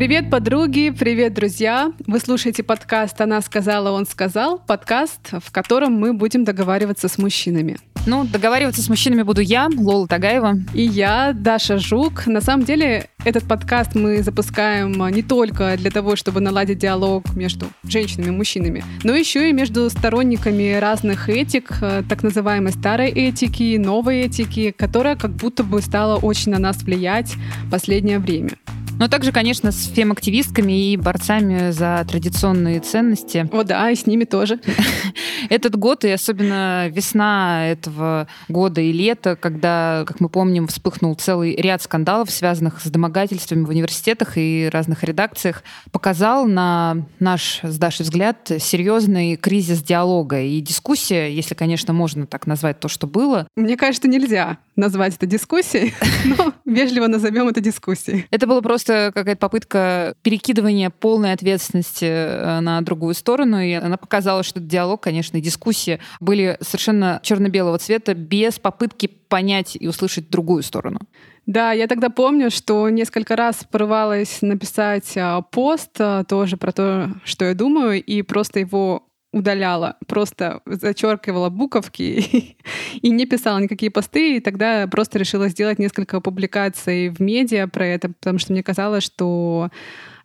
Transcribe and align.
Привет, 0.00 0.30
подруги, 0.30 0.88
привет, 0.98 1.34
друзья! 1.34 1.92
Вы 2.06 2.20
слушаете 2.20 2.62
подкаст 2.62 3.20
«Она 3.20 3.42
сказала, 3.42 3.90
он 3.90 4.06
сказал», 4.06 4.58
подкаст, 4.58 5.20
в 5.30 5.52
котором 5.52 5.92
мы 5.92 6.14
будем 6.14 6.42
договариваться 6.42 7.06
с 7.06 7.18
мужчинами. 7.18 7.76
Ну, 8.06 8.24
договариваться 8.24 8.80
с 8.80 8.88
мужчинами 8.88 9.20
буду 9.24 9.42
я, 9.42 9.68
Лола 9.76 10.08
Тагаева. 10.08 10.56
И 10.72 10.80
я, 10.80 11.34
Даша 11.34 11.76
Жук. 11.76 12.26
На 12.26 12.40
самом 12.40 12.64
деле, 12.64 13.10
этот 13.26 13.44
подкаст 13.44 13.94
мы 13.94 14.22
запускаем 14.22 14.92
не 15.14 15.22
только 15.22 15.76
для 15.76 15.90
того, 15.90 16.16
чтобы 16.16 16.40
наладить 16.40 16.78
диалог 16.78 17.36
между 17.36 17.66
женщинами 17.84 18.28
и 18.28 18.30
мужчинами, 18.30 18.82
но 19.04 19.14
еще 19.14 19.50
и 19.50 19.52
между 19.52 19.90
сторонниками 19.90 20.78
разных 20.78 21.28
этик, 21.28 21.72
э, 21.82 22.02
так 22.08 22.22
называемой 22.22 22.72
старой 22.72 23.10
этики, 23.10 23.76
новой 23.76 24.20
этики, 24.20 24.70
которая 24.70 25.16
как 25.16 25.32
будто 25.32 25.62
бы 25.62 25.82
стала 25.82 26.16
очень 26.16 26.52
на 26.52 26.58
нас 26.58 26.82
влиять 26.82 27.34
в 27.66 27.70
последнее 27.70 28.18
время. 28.18 28.52
Но 29.00 29.08
также, 29.08 29.32
конечно, 29.32 29.72
с 29.72 29.86
фем-активистками 29.88 30.92
и 30.92 30.96
борцами 30.98 31.70
за 31.70 32.04
традиционные 32.06 32.80
ценности. 32.80 33.48
О 33.50 33.64
да, 33.64 33.90
и 33.90 33.94
с 33.94 34.06
ними 34.06 34.24
тоже. 34.24 34.60
Этот 35.48 35.74
год, 35.74 36.04
и 36.04 36.10
особенно 36.10 36.86
весна 36.88 37.68
этого 37.68 38.28
года 38.48 38.82
и 38.82 38.92
лето, 38.92 39.36
когда, 39.36 40.04
как 40.06 40.20
мы 40.20 40.28
помним, 40.28 40.66
вспыхнул 40.66 41.14
целый 41.14 41.56
ряд 41.56 41.80
скандалов, 41.80 42.30
связанных 42.30 42.82
с 42.82 42.90
домогательствами 42.90 43.64
в 43.64 43.70
университетах 43.70 44.36
и 44.36 44.68
разных 44.70 45.02
редакциях, 45.02 45.64
показал 45.92 46.46
на 46.46 47.06
наш, 47.20 47.60
с 47.62 47.78
Дашей 47.78 48.04
взгляд, 48.04 48.52
серьезный 48.58 49.36
кризис 49.36 49.82
диалога 49.82 50.42
и 50.42 50.60
дискуссия, 50.60 51.34
если, 51.34 51.54
конечно, 51.54 51.94
можно 51.94 52.26
так 52.26 52.46
назвать 52.46 52.80
то, 52.80 52.88
что 52.88 53.06
было. 53.06 53.48
Мне 53.56 53.78
кажется, 53.78 54.08
нельзя 54.08 54.58
назвать 54.76 55.14
это 55.14 55.24
дискуссией, 55.24 55.94
но 56.36 56.52
вежливо 56.66 57.06
назовем 57.06 57.48
это 57.48 57.62
дискуссией. 57.62 58.26
Это 58.30 58.46
было 58.46 58.60
просто 58.60 58.89
какая-то 59.14 59.40
попытка 59.40 60.14
перекидывания 60.22 60.90
полной 60.90 61.32
ответственности 61.32 62.04
э, 62.04 62.60
на 62.60 62.80
другую 62.80 63.14
сторону, 63.14 63.60
и 63.60 63.72
она 63.72 63.96
показала, 63.96 64.42
что 64.42 64.60
диалог, 64.60 65.02
конечно, 65.02 65.36
и 65.36 65.40
дискуссии 65.40 66.00
были 66.20 66.56
совершенно 66.60 67.20
черно-белого 67.22 67.78
цвета, 67.78 68.14
без 68.14 68.58
попытки 68.58 69.06
понять 69.06 69.76
и 69.78 69.88
услышать 69.88 70.30
другую 70.30 70.62
сторону. 70.62 71.00
Да, 71.46 71.72
я 71.72 71.86
тогда 71.86 72.10
помню, 72.10 72.50
что 72.50 72.88
несколько 72.90 73.34
раз 73.34 73.64
порывалась 73.68 74.38
написать 74.42 75.12
а, 75.16 75.40
пост 75.40 75.90
а, 75.98 76.24
тоже 76.24 76.56
про 76.56 76.72
то, 76.72 77.10
что 77.24 77.44
я 77.46 77.54
думаю, 77.54 78.02
и 78.02 78.22
просто 78.22 78.60
его 78.60 79.04
удаляла, 79.32 79.96
просто 80.06 80.60
зачеркивала 80.66 81.50
буковки 81.50 82.56
и 83.02 83.10
не 83.10 83.26
писала 83.26 83.58
никакие 83.58 83.90
посты, 83.90 84.36
и 84.36 84.40
тогда 84.40 84.86
просто 84.88 85.18
решила 85.18 85.48
сделать 85.48 85.78
несколько 85.78 86.20
публикаций 86.20 87.10
в 87.10 87.20
медиа 87.20 87.68
про 87.68 87.86
это, 87.86 88.08
потому 88.08 88.38
что 88.38 88.52
мне 88.52 88.62
казалось, 88.62 89.04
что 89.04 89.70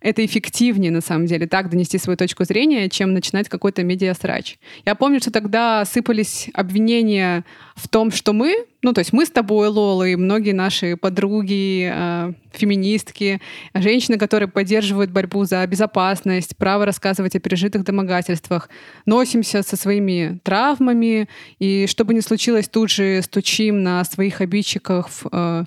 это 0.06 0.24
эффективнее, 0.24 0.92
на 0.92 1.02
самом 1.02 1.26
деле, 1.26 1.48
так 1.48 1.68
донести 1.72 1.98
свою 1.98 2.16
точку 2.16 2.44
зрения, 2.44 2.90
чем 2.90 3.14
начинать 3.14 3.50
какой-то 3.50 3.82
медиа-срач. 3.84 4.60
Я 4.86 4.94
помню, 4.94 5.20
что 5.20 5.32
тогда 5.32 5.84
сыпались 5.84 6.48
обвинения 6.54 7.44
в 7.76 7.88
том, 7.88 8.12
что 8.12 8.32
мы, 8.32 8.68
ну, 8.84 8.94
то 8.94 9.00
есть 9.00 9.14
мы 9.14 9.26
с 9.26 9.32
тобой, 9.32 9.68
Лола, 9.68 10.04
и 10.04 10.16
многие 10.16 10.52
наши 10.52 10.96
подруги, 10.96 11.92
э, 11.92 12.34
феминистки, 12.54 13.42
женщины, 13.74 14.20
которые 14.20 14.48
поддерживают 14.48 15.10
борьбу 15.10 15.44
за 15.44 15.66
безопасность, 15.66 16.56
право 16.56 16.86
рассказывать 16.86 17.36
о 17.36 17.40
пережитых 17.40 17.84
домогательствах, 17.84 18.70
носимся 19.08 19.64
со 19.64 19.76
своими 19.76 20.40
травмами, 20.44 21.28
и 21.58 21.88
что 21.88 22.06
бы 22.06 22.14
ни 22.14 22.20
случилось, 22.20 22.68
тут 22.68 22.92
же 22.92 23.24
стучим 23.24 23.82
на 23.82 24.04
своих 24.04 24.40
обидчиков 24.40 25.26
э, 25.32 25.64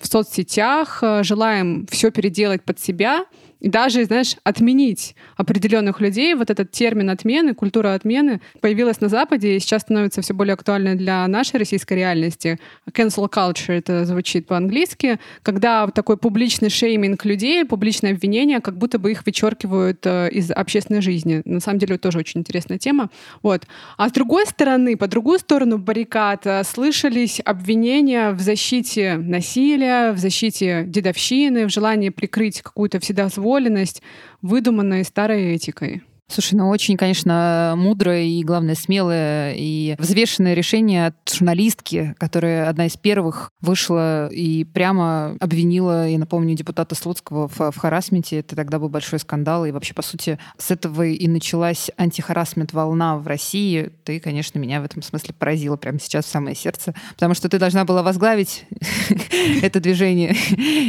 в 0.00 0.06
соцсетях, 0.08 0.98
э, 1.00 1.22
желаем 1.22 1.86
все 1.88 2.10
переделать 2.10 2.64
под 2.64 2.80
себя— 2.80 3.24
и 3.60 3.68
даже, 3.68 4.04
знаешь, 4.04 4.36
отменить 4.44 5.16
определенных 5.36 6.00
людей, 6.00 6.34
вот 6.34 6.50
этот 6.50 6.70
термин 6.70 7.10
отмены, 7.10 7.54
культура 7.54 7.94
отмены 7.94 8.40
появилась 8.60 9.00
на 9.00 9.08
Западе 9.08 9.56
и 9.56 9.58
сейчас 9.58 9.82
становится 9.82 10.22
все 10.22 10.34
более 10.34 10.54
актуальной 10.54 10.94
для 10.94 11.26
нашей 11.26 11.58
российской 11.58 11.94
реальности. 11.94 12.58
Cancel 12.92 13.28
culture 13.28 13.74
это 13.74 14.04
звучит 14.04 14.46
по-английски, 14.46 15.18
когда 15.42 15.88
такой 15.88 16.16
публичный 16.16 16.70
шейминг 16.70 17.24
людей, 17.24 17.64
публичное 17.64 18.12
обвинение, 18.12 18.60
как 18.60 18.78
будто 18.78 18.98
бы 18.98 19.10
их 19.10 19.26
вычеркивают 19.26 20.06
э, 20.06 20.28
из 20.30 20.50
общественной 20.50 21.00
жизни. 21.00 21.42
На 21.44 21.60
самом 21.60 21.78
деле, 21.80 21.98
тоже 21.98 22.18
очень 22.18 22.40
интересная 22.40 22.78
тема. 22.78 23.10
Вот. 23.42 23.66
А 23.96 24.08
с 24.08 24.12
другой 24.12 24.46
стороны, 24.46 24.96
по 24.96 25.08
другую 25.08 25.40
сторону 25.40 25.78
баррикад 25.78 26.46
э, 26.46 26.62
слышались 26.62 27.40
обвинения 27.44 28.30
в 28.30 28.40
защите 28.40 29.16
насилия, 29.16 30.12
в 30.12 30.18
защите 30.18 30.84
дедовщины, 30.86 31.66
в 31.66 31.70
желании 31.70 32.10
прикрыть 32.10 32.62
какую-то 32.62 33.00
вседозволенность 33.00 33.47
вседозволенность, 33.48 34.02
выдуманной 34.42 35.04
старой 35.04 35.54
этикой. 35.54 36.02
Слушай, 36.30 36.56
ну 36.56 36.68
очень, 36.68 36.98
конечно, 36.98 37.72
мудрое 37.74 38.24
и, 38.24 38.44
главное, 38.44 38.74
смелое 38.74 39.54
и 39.56 39.96
взвешенное 39.98 40.52
решение 40.52 41.06
от 41.06 41.14
журналистки, 41.32 42.14
которая 42.18 42.68
одна 42.68 42.84
из 42.84 42.98
первых 42.98 43.50
вышла 43.62 44.28
и 44.28 44.64
прямо 44.64 45.38
обвинила, 45.40 46.06
я 46.06 46.18
напомню, 46.18 46.54
депутата 46.54 46.94
Слуцкого 46.94 47.48
в, 47.48 47.70
в 47.70 47.76
харасменте. 47.78 48.40
Это 48.40 48.54
тогда 48.54 48.78
был 48.78 48.90
большой 48.90 49.20
скандал. 49.20 49.64
И 49.64 49.70
вообще, 49.70 49.94
по 49.94 50.02
сути, 50.02 50.38
с 50.58 50.70
этого 50.70 51.06
и 51.06 51.26
началась 51.28 51.90
антихарасмент 51.96 52.74
волна 52.74 53.16
в 53.16 53.26
России. 53.26 53.90
Ты, 54.04 54.20
конечно, 54.20 54.58
меня 54.58 54.82
в 54.82 54.84
этом 54.84 55.00
смысле 55.00 55.32
поразила 55.32 55.76
прямо 55.76 55.98
сейчас 55.98 56.26
в 56.26 56.28
самое 56.28 56.54
сердце, 56.54 56.94
потому 57.14 57.32
что 57.32 57.48
ты 57.48 57.58
должна 57.58 57.86
была 57.86 58.02
возглавить 58.02 58.66
это 59.62 59.80
движение 59.80 60.36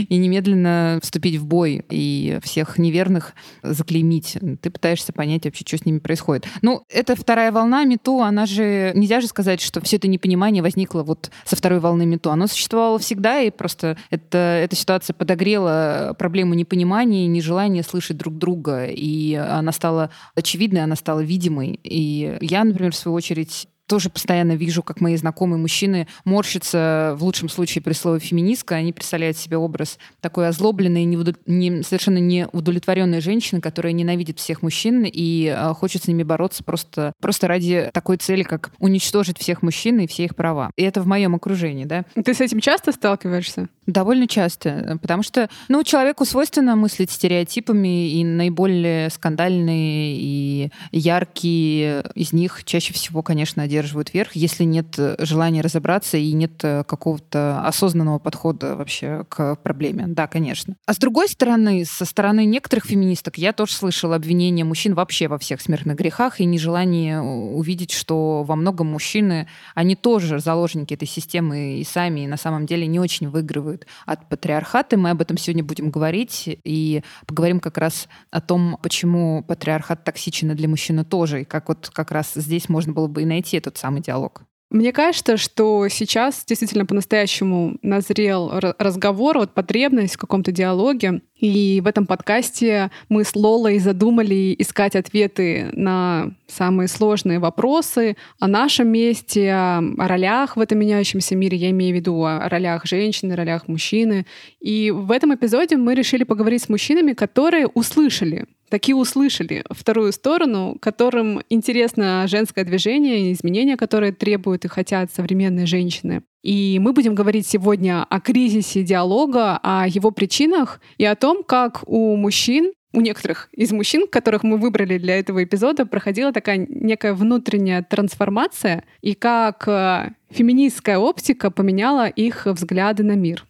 и 0.09 0.17
немедленно 0.17 1.00
вступить 1.01 1.38
в 1.38 1.45
бой 1.45 1.85
и 1.89 2.39
всех 2.44 2.77
неверных 2.77 3.33
заклеймить. 3.63 4.38
Ты 4.61 4.69
пытаешься 4.69 5.13
понять, 5.13 5.28
понять 5.29 5.45
вообще, 5.45 5.63
что 5.66 5.78
с 5.78 5.85
ними 5.85 6.00
происходит. 6.00 6.47
Ну, 6.63 6.84
это 6.90 7.16
вторая 7.16 7.51
волна 7.51 7.84
МИТУ, 7.84 8.22
она 8.22 8.47
же... 8.47 8.91
Нельзя 8.95 9.22
же 9.22 9.28
сказать, 9.28 9.62
что 9.62 9.79
все 9.81 9.97
это 9.97 10.07
непонимание 10.07 10.63
возникло 10.63 11.03
вот 11.03 11.29
со 11.45 11.56
второй 11.56 11.79
волны 11.79 12.06
МИТУ. 12.07 12.31
Оно 12.31 12.47
существовало 12.47 12.97
всегда, 12.97 13.39
и 13.41 13.51
просто 13.51 13.95
это, 14.09 14.38
эта 14.38 14.75
ситуация 14.75 15.13
подогрела 15.13 16.16
проблему 16.18 16.56
непонимания 16.56 17.25
и 17.25 17.28
нежелания 17.28 17.84
слышать 17.84 18.18
друг 18.18 18.38
друга. 18.38 18.85
И 18.85 19.35
она 19.35 19.72
стала 19.72 20.09
очевидной, 20.35 20.84
она 20.84 20.95
стала 20.95 21.19
видимой. 21.19 21.79
И 21.84 22.38
я, 22.41 22.63
например, 22.63 22.91
в 22.91 22.95
свою 22.95 23.16
очередь 23.16 23.68
тоже 23.89 24.09
постоянно 24.09 24.55
вижу, 24.55 24.83
как 24.83 25.01
мои 25.01 25.17
знакомые 25.17 25.59
мужчины 25.59 26.07
морщатся 26.23 27.16
в 27.17 27.23
лучшем 27.23 27.50
случае 27.50 27.81
при 27.81 27.94
слове 27.94 28.19
феминистка. 28.19 28.75
Они 28.75 28.94
представляют 28.94 29.35
себе 29.38 29.57
образ 29.57 29.97
такой 30.22 30.47
озлобленной, 30.47 31.03
неудов... 31.05 31.35
не, 31.47 31.81
совершенно 31.81 32.19
неудовлетворенной 32.19 33.19
женщины, 33.19 33.59
которая 33.59 33.91
ненавидит 33.91 34.38
всех 34.38 34.61
мужчин 34.61 35.03
и 35.05 35.47
э, 35.47 35.73
хочет 35.73 36.03
с 36.03 36.07
ними 36.07 36.22
бороться 36.22 36.63
просто, 36.63 37.13
просто 37.19 37.47
ради 37.47 37.89
такой 37.91 38.17
цели, 38.17 38.44
как 38.44 38.72
уничтожить 38.77 39.39
всех 39.39 39.63
мужчин 39.63 40.00
и 40.00 40.07
все 40.07 40.25
их 40.25 40.35
права. 40.35 40.69
И 40.77 40.83
это 40.83 41.01
в 41.01 41.07
моем 41.07 41.33
окружении, 41.33 41.85
да. 41.85 42.06
Ты 42.13 42.33
с 42.33 42.41
этим 42.41 42.59
часто 42.59 42.91
сталкиваешься? 42.91 43.69
Довольно 43.89 44.27
часто, 44.27 45.00
потому 45.01 45.23
что, 45.23 45.50
ну, 45.67 45.83
человеку 45.83 46.23
свойственно 46.23 46.75
мыслить 46.75 47.09
стереотипами, 47.09 48.11
и 48.11 48.23
наиболее 48.23 49.09
скандальные 49.09 50.16
и 50.16 50.72
яркие 50.91 52.05
из 52.13 52.31
них 52.31 52.63
чаще 52.66 52.94
всего, 52.94 53.23
конечно, 53.23 53.63
одерживают 53.63 54.13
верх, 54.13 54.35
если 54.35 54.63
нет 54.63 54.95
желания 55.17 55.61
разобраться 55.61 56.17
и 56.17 56.31
нет 56.33 56.51
какого-то 56.61 57.61
осознанного 57.66 58.19
подхода 58.19 58.75
вообще 58.75 59.25
к 59.27 59.55
проблеме. 59.55 60.06
Да, 60.07 60.27
конечно. 60.27 60.75
А 60.85 60.94
с 60.94 60.97
другой 60.97 61.27
стороны, 61.27 61.83
со 61.83 62.06
стороны 62.06 62.45
некоторых 62.45 62.85
феминисток 62.85 63.39
я 63.39 63.53
тоже 63.53 63.74
слышала 63.74 64.15
обвинения 64.15 64.63
мужчин 64.63 64.94
вообще 64.94 65.27
во 65.27 65.39
всех 65.39 65.62
смертных 65.62 65.95
грехах 65.97 66.39
и 66.39 66.45
нежелание 66.45 67.21
увидеть, 67.21 67.92
что 67.92 68.44
во 68.44 68.56
многом 68.56 68.88
мужчины, 68.88 69.47
они 69.74 69.95
тоже 69.95 70.38
заложники 70.38 70.94
этой 70.94 71.07
системы 71.07 71.80
и 71.80 71.83
сами 71.83 72.27
на 72.27 72.38
самом 72.38 72.68
деле 72.68 72.85
не 72.85 73.00
очень 73.00 73.30
выигрывают 73.30 73.79
происходит 73.80 73.88
от 74.06 74.30
патриархата. 74.30 74.98
Мы 74.98 75.12
об 75.12 75.22
этом 75.22 75.38
сегодня 75.38 75.64
будем 75.64 75.92
говорить 75.92 76.44
и 76.64 77.04
поговорим 77.26 77.60
как 77.60 77.78
раз 77.78 78.08
о 78.31 78.42
том, 78.42 78.78
почему 78.81 79.44
патриархат 79.44 80.04
токсичен 80.04 80.56
для 80.56 80.68
мужчины 80.68 81.04
тоже, 81.04 81.42
и 81.42 81.46
как 81.46 81.68
вот 81.70 81.90
как 81.94 82.12
раз 82.12 82.34
здесь 82.36 82.70
можно 82.70 82.94
было 82.94 83.08
бы 83.08 83.22
и 83.22 83.26
найти 83.26 83.58
этот 83.58 83.78
самый 83.78 84.02
диалог. 84.02 84.44
Мне 84.69 84.94
кажется, 84.94 85.36
что 85.38 85.88
сейчас 85.88 86.45
действительно 86.45 86.86
по-настоящему 86.86 87.77
назрел 87.81 88.51
разговор, 88.51 89.39
вот 89.39 89.51
потребность 89.56 90.13
в 90.13 90.19
каком-то 90.19 90.51
диалоге. 90.51 91.21
И 91.36 91.81
в 91.83 91.88
этом 91.88 92.06
подкасте 92.06 92.92
мы 93.07 93.24
с 93.24 93.36
Лолой 93.36 93.80
задумали 93.80 94.56
искать 94.60 94.95
ответы 94.95 95.69
на 95.74 96.33
самые 96.45 96.88
сложные 96.88 97.39
вопросы 97.39 98.16
о 98.39 98.48
нашем 98.48 98.89
месте, 98.89 99.51
о 99.51 99.81
ролях 99.98 100.56
в 100.56 100.60
этом 100.60 100.77
меняющемся 100.77 101.36
мире. 101.36 101.57
Я 101.57 101.71
имею 101.71 101.95
в 101.95 101.98
виду 101.98 102.24
о 102.24 102.48
ролях 102.48 102.86
женщины, 102.86 103.36
ролях 103.36 103.68
мужчины. 103.68 104.27
И 104.60 104.92
в 104.92 105.12
этом 105.12 105.33
эпизоде 105.33 105.77
мы 105.77 105.95
решили 105.95 106.24
поговорить 106.24 106.62
с 106.62 106.69
мужчинами, 106.69 107.13
которые 107.13 107.66
услышали 107.66 108.45
такие 108.69 108.95
услышали 108.95 109.63
вторую 109.69 110.12
сторону, 110.12 110.77
которым 110.80 111.42
интересно 111.50 112.25
женское 112.27 112.63
движение, 112.63 113.33
изменения, 113.33 113.77
которые 113.77 114.13
требуют 114.13 114.66
и 114.66 114.69
хотят 114.69 115.12
современные 115.13 115.66
женщины. 115.66 116.21
И 116.42 116.80
мы 116.80 116.94
будем 116.94 117.16
говорить 117.16 117.48
сегодня 117.48 118.06
о 118.10 118.19
кризисе 118.21 118.83
диалога, 118.83 119.60
о 119.62 119.88
его 119.88 120.12
причинах 120.12 120.80
и 120.98 121.04
о 121.04 121.16
том, 121.16 121.44
как 121.44 121.83
у 121.86 122.16
мужчин 122.16 122.71
у 122.92 123.01
некоторых 123.01 123.50
из 123.51 123.71
мужчин, 123.71 124.07
которых 124.07 124.44
мы 124.44 124.57
выбрали 124.57 124.98
для 124.98 125.19
этого 125.19 125.44
эпизода, 125.44 125.86
проходила 125.86 126.33
такая 126.33 126.66
некая 126.68 127.13
внутренняя 127.13 127.83
трансформация, 127.83 128.83
и 129.01 129.13
как 129.13 129.68
э, 129.68 130.13
феминистская 130.31 130.98
оптика 130.98 131.51
поменяла 131.51 132.07
их 132.07 132.48
взгляды 132.48 133.04
на 133.04 133.12
мир. 133.12 133.45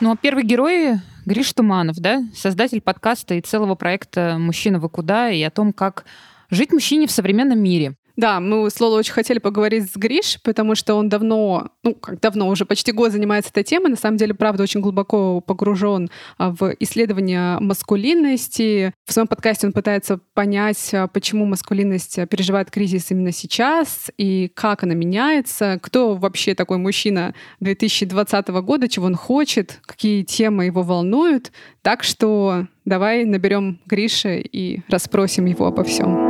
Ну 0.00 0.12
а 0.12 0.16
первый 0.16 0.44
герой 0.44 0.98
Гриш 1.24 1.52
Туманов, 1.52 1.96
да, 1.96 2.24
создатель 2.34 2.80
подкаста 2.80 3.34
и 3.34 3.40
целого 3.40 3.76
проекта 3.76 4.36
«Мужчина, 4.38 4.80
вы 4.80 4.88
куда?» 4.88 5.30
и 5.30 5.40
о 5.42 5.50
том, 5.50 5.72
как 5.72 6.04
жить 6.50 6.72
мужчине 6.72 7.06
в 7.06 7.12
современном 7.12 7.62
мире. 7.62 7.94
Да, 8.16 8.40
мы 8.40 8.68
с 8.70 8.78
Лолой 8.78 8.98
очень 8.98 9.12
хотели 9.12 9.38
поговорить 9.38 9.90
с 9.90 9.96
Гриш, 9.96 10.38
потому 10.42 10.74
что 10.74 10.94
он 10.94 11.08
давно, 11.08 11.70
ну, 11.82 11.94
как 11.94 12.20
давно, 12.20 12.48
уже 12.48 12.66
почти 12.66 12.92
год 12.92 13.12
занимается 13.12 13.50
этой 13.50 13.64
темой. 13.64 13.90
На 13.90 13.96
самом 13.96 14.18
деле, 14.18 14.34
правда, 14.34 14.62
очень 14.62 14.80
глубоко 14.80 15.40
погружен 15.40 16.10
а, 16.36 16.50
в 16.50 16.74
исследование 16.80 17.58
маскулинности. 17.60 18.92
В 19.06 19.12
своем 19.12 19.28
подкасте 19.28 19.66
он 19.66 19.72
пытается 19.72 20.18
понять, 20.34 20.92
а, 20.92 21.08
почему 21.08 21.46
маскулинность 21.46 22.18
переживает 22.28 22.70
кризис 22.70 23.10
именно 23.10 23.32
сейчас 23.32 24.10
и 24.18 24.50
как 24.54 24.82
она 24.82 24.94
меняется, 24.94 25.78
кто 25.82 26.14
вообще 26.14 26.54
такой 26.54 26.78
мужчина 26.78 27.34
2020 27.60 28.48
года, 28.48 28.88
чего 28.88 29.06
он 29.06 29.14
хочет, 29.14 29.80
какие 29.86 30.22
темы 30.22 30.66
его 30.66 30.82
волнуют. 30.82 31.50
Так 31.80 32.02
что 32.02 32.66
давай 32.84 33.24
наберем 33.24 33.80
Гриша 33.86 34.36
и 34.36 34.80
расспросим 34.88 35.46
его 35.46 35.66
обо 35.66 35.82
всем. 35.84 36.28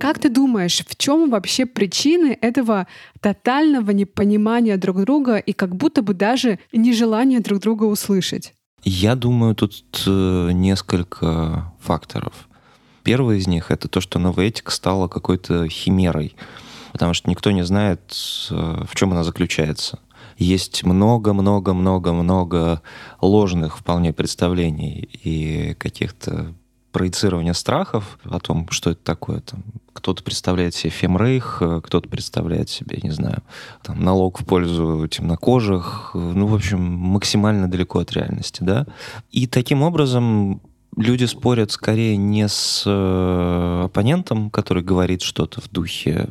Как 0.00 0.18
ты 0.18 0.30
думаешь, 0.30 0.82
в 0.88 0.96
чем 0.96 1.28
вообще 1.28 1.66
причины 1.66 2.38
этого 2.40 2.86
тотального 3.20 3.90
непонимания 3.90 4.78
друг 4.78 5.04
друга 5.04 5.36
и 5.36 5.52
как 5.52 5.76
будто 5.76 6.00
бы 6.00 6.14
даже 6.14 6.58
нежелания 6.72 7.40
друг 7.40 7.60
друга 7.60 7.84
услышать? 7.84 8.54
Я 8.82 9.14
думаю, 9.14 9.54
тут 9.54 9.84
э, 10.06 10.50
несколько 10.52 11.70
факторов. 11.80 12.48
Первый 13.02 13.38
из 13.38 13.46
них— 13.46 13.66
это 13.70 13.88
то, 13.88 14.00
что 14.00 14.18
новая 14.18 14.46
этика 14.46 14.70
стала 14.70 15.06
какой-то 15.06 15.68
химерой, 15.68 16.34
потому 16.92 17.12
что 17.12 17.28
никто 17.28 17.50
не 17.50 17.62
знает, 17.62 18.00
э, 18.50 18.84
в 18.88 18.94
чем 18.94 19.12
она 19.12 19.22
заключается. 19.22 19.98
Есть 20.38 20.82
много-много-много-много 20.82 22.80
ложных 23.20 23.76
вполне 23.78 24.14
представлений 24.14 25.10
и 25.22 25.74
каких-то 25.74 26.54
проецирования 26.92 27.52
страхов 27.52 28.18
о 28.24 28.38
том, 28.40 28.68
что 28.70 28.90
это 28.90 29.00
такое. 29.02 29.40
Там, 29.40 29.62
кто-то 29.92 30.22
представляет 30.22 30.74
себе 30.74 30.90
фемрейх, 30.90 31.58
э, 31.60 31.80
кто-то 31.84 32.08
представляет 32.08 32.70
себе, 32.70 32.98
не 33.02 33.10
знаю, 33.10 33.42
там, 33.82 34.02
налог 34.02 34.40
в 34.40 34.44
пользу 34.44 35.06
темнокожих. 35.08 36.12
Ну, 36.14 36.46
в 36.46 36.54
общем, 36.54 36.80
максимально 36.80 37.70
далеко 37.70 37.98
от 37.98 38.12
реальности, 38.12 38.62
да. 38.62 38.86
И 39.30 39.46
таким 39.46 39.82
образом 39.82 40.60
люди 40.96 41.24
спорят 41.24 41.70
скорее 41.70 42.16
не 42.16 42.48
с 42.48 42.84
э, 42.86 43.82
оппонентом, 43.84 44.50
который 44.50 44.82
говорит 44.82 45.22
что-то 45.22 45.60
в 45.60 45.70
духе 45.70 46.28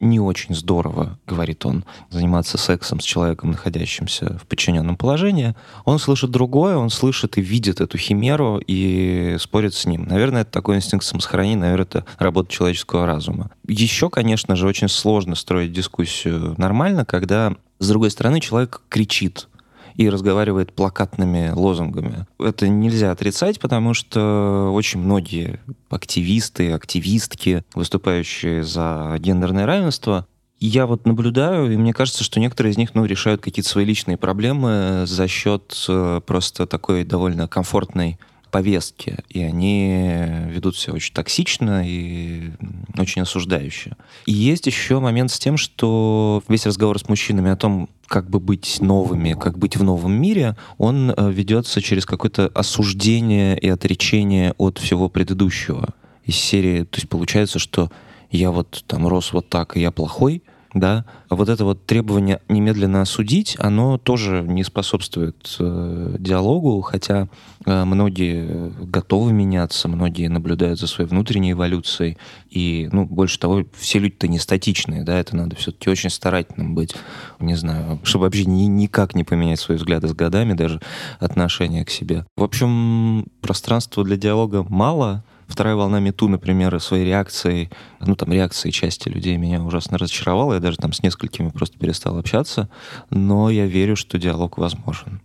не 0.00 0.20
очень 0.20 0.54
здорово, 0.54 1.18
говорит 1.26 1.64
он, 1.64 1.84
заниматься 2.10 2.58
сексом 2.58 3.00
с 3.00 3.04
человеком, 3.04 3.52
находящимся 3.52 4.38
в 4.38 4.46
подчиненном 4.46 4.96
положении. 4.96 5.54
Он 5.84 5.98
слышит 5.98 6.30
другое, 6.30 6.76
он 6.76 6.90
слышит 6.90 7.38
и 7.38 7.40
видит 7.40 7.80
эту 7.80 7.96
химеру 7.96 8.60
и 8.66 9.36
спорит 9.40 9.74
с 9.74 9.86
ним. 9.86 10.04
Наверное, 10.04 10.42
это 10.42 10.50
такой 10.50 10.76
инстинкт 10.76 11.04
самосохранения, 11.04 11.56
наверное, 11.56 11.86
это 11.86 12.04
работа 12.18 12.52
человеческого 12.52 13.06
разума. 13.06 13.50
Еще, 13.66 14.10
конечно 14.10 14.54
же, 14.56 14.66
очень 14.66 14.88
сложно 14.88 15.34
строить 15.34 15.72
дискуссию 15.72 16.54
нормально, 16.58 17.04
когда, 17.04 17.54
с 17.78 17.88
другой 17.88 18.10
стороны, 18.10 18.40
человек 18.40 18.82
кричит 18.88 19.48
и 19.96 20.08
разговаривает 20.08 20.72
плакатными 20.72 21.50
лозунгами. 21.54 22.26
Это 22.38 22.68
нельзя 22.68 23.10
отрицать, 23.10 23.60
потому 23.60 23.94
что 23.94 24.70
очень 24.74 25.00
многие 25.00 25.60
активисты, 25.88 26.72
активистки, 26.72 27.64
выступающие 27.74 28.62
за 28.62 29.16
гендерное 29.18 29.66
равенство, 29.66 30.26
я 30.58 30.86
вот 30.86 31.06
наблюдаю, 31.06 31.70
и 31.70 31.76
мне 31.76 31.92
кажется, 31.92 32.24
что 32.24 32.40
некоторые 32.40 32.72
из 32.72 32.78
них 32.78 32.94
ну, 32.94 33.04
решают 33.04 33.42
какие-то 33.42 33.68
свои 33.68 33.84
личные 33.84 34.16
проблемы 34.16 35.04
за 35.06 35.28
счет 35.28 35.84
э, 35.88 36.20
просто 36.24 36.66
такой 36.66 37.04
довольно 37.04 37.46
комфортной 37.46 38.18
повестки, 38.50 39.18
и 39.28 39.42
они 39.42 40.16
ведут 40.48 40.76
себя 40.76 40.94
очень 40.94 41.12
токсично 41.12 41.82
и 41.86 42.50
очень 42.98 43.22
осуждающе. 43.22 43.96
И 44.26 44.32
есть 44.32 44.66
еще 44.66 45.00
момент 45.00 45.30
с 45.30 45.38
тем, 45.38 45.56
что 45.56 46.42
весь 46.48 46.66
разговор 46.66 46.98
с 46.98 47.08
мужчинами 47.08 47.50
о 47.50 47.56
том, 47.56 47.88
как 48.06 48.30
бы 48.30 48.40
быть 48.40 48.80
новыми, 48.80 49.34
как 49.34 49.58
быть 49.58 49.76
в 49.76 49.82
новом 49.82 50.12
мире, 50.12 50.56
он 50.78 51.10
э, 51.10 51.30
ведется 51.32 51.82
через 51.82 52.06
какое-то 52.06 52.50
осуждение 52.54 53.58
и 53.58 53.68
отречение 53.68 54.54
от 54.58 54.78
всего 54.78 55.08
предыдущего. 55.08 55.90
Из 56.24 56.36
серии, 56.36 56.84
то 56.84 56.96
есть 56.98 57.08
получается, 57.08 57.58
что 57.58 57.90
я 58.30 58.50
вот 58.50 58.84
там 58.86 59.06
рос 59.06 59.32
вот 59.32 59.48
так, 59.48 59.76
и 59.76 59.80
я 59.80 59.90
плохой— 59.90 60.42
да, 60.78 61.04
вот 61.30 61.48
это 61.48 61.64
вот 61.64 61.86
требование 61.86 62.40
немедленно 62.48 63.02
осудить, 63.02 63.56
оно 63.58 63.98
тоже 63.98 64.44
не 64.46 64.62
способствует 64.62 65.56
э, 65.58 66.16
диалогу, 66.18 66.82
хотя 66.82 67.28
э, 67.64 67.84
многие 67.84 68.70
готовы 68.84 69.32
меняться, 69.32 69.88
многие 69.88 70.28
наблюдают 70.28 70.78
за 70.78 70.86
своей 70.86 71.08
внутренней 71.08 71.52
эволюцией, 71.52 72.18
и, 72.50 72.88
ну, 72.92 73.06
больше 73.06 73.38
того, 73.38 73.64
все 73.74 73.98
люди-то 73.98 74.28
не 74.28 74.38
статичные, 74.38 75.02
да, 75.02 75.18
это 75.18 75.34
надо 75.34 75.56
все-таки 75.56 75.88
очень 75.88 76.10
старательным 76.10 76.74
быть, 76.74 76.94
не 77.40 77.54
знаю, 77.54 77.98
чтобы 78.02 78.26
вообще 78.26 78.44
ни, 78.44 78.64
никак 78.64 79.14
не 79.14 79.24
поменять 79.24 79.60
свои 79.60 79.78
взгляды 79.78 80.08
с 80.08 80.12
годами, 80.12 80.52
даже 80.52 80.80
отношение 81.18 81.84
к 81.84 81.90
себе. 81.90 82.26
В 82.36 82.42
общем, 82.42 83.26
пространства 83.40 84.04
для 84.04 84.16
диалога 84.16 84.62
мало, 84.68 85.24
Вторая 85.46 85.76
волна 85.76 86.00
Мету, 86.00 86.28
например, 86.28 86.78
своей 86.80 87.04
реакцией, 87.04 87.70
ну 88.00 88.16
там 88.16 88.32
реакцией 88.32 88.72
части 88.72 89.08
людей 89.08 89.36
меня 89.36 89.62
ужасно 89.62 89.98
разочаровала. 89.98 90.54
Я 90.54 90.60
даже 90.60 90.76
там 90.76 90.92
с 90.92 91.02
несколькими 91.02 91.50
просто 91.50 91.78
перестал 91.78 92.18
общаться. 92.18 92.68
Но 93.10 93.50
я 93.50 93.66
верю, 93.66 93.96
что 93.96 94.18
диалог 94.18 94.58
возможен. 94.58 95.20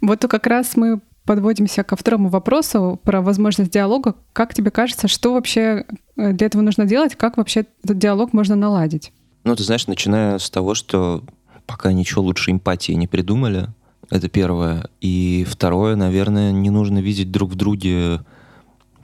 Вот 0.00 0.20
то 0.20 0.28
как 0.28 0.46
раз 0.46 0.76
мы 0.76 1.00
подводимся 1.24 1.82
ко 1.82 1.96
второму 1.96 2.28
вопросу 2.28 3.00
про 3.02 3.22
возможность 3.22 3.70
диалога. 3.70 4.14
Как 4.32 4.54
тебе 4.54 4.70
кажется, 4.70 5.08
что 5.08 5.32
вообще 5.32 5.86
э, 6.16 6.32
для 6.32 6.46
этого 6.46 6.62
нужно 6.62 6.84
делать? 6.84 7.14
Как 7.14 7.36
вообще 7.36 7.64
этот 7.82 7.98
диалог 7.98 8.32
можно 8.32 8.56
наладить? 8.56 9.12
Ну, 9.44 9.54
ты 9.56 9.62
знаешь, 9.62 9.86
начиная 9.86 10.38
с 10.38 10.50
того, 10.50 10.74
что 10.74 11.22
пока 11.66 11.92
ничего 11.92 12.22
лучше 12.22 12.50
эмпатии 12.50 12.92
не 12.92 13.06
придумали, 13.06 13.68
это 14.10 14.28
первое. 14.28 14.88
И 15.00 15.46
второе, 15.48 15.96
наверное, 15.96 16.52
не 16.52 16.70
нужно 16.70 16.98
видеть 16.98 17.30
друг 17.30 17.52
в 17.52 17.54
друге 17.54 18.20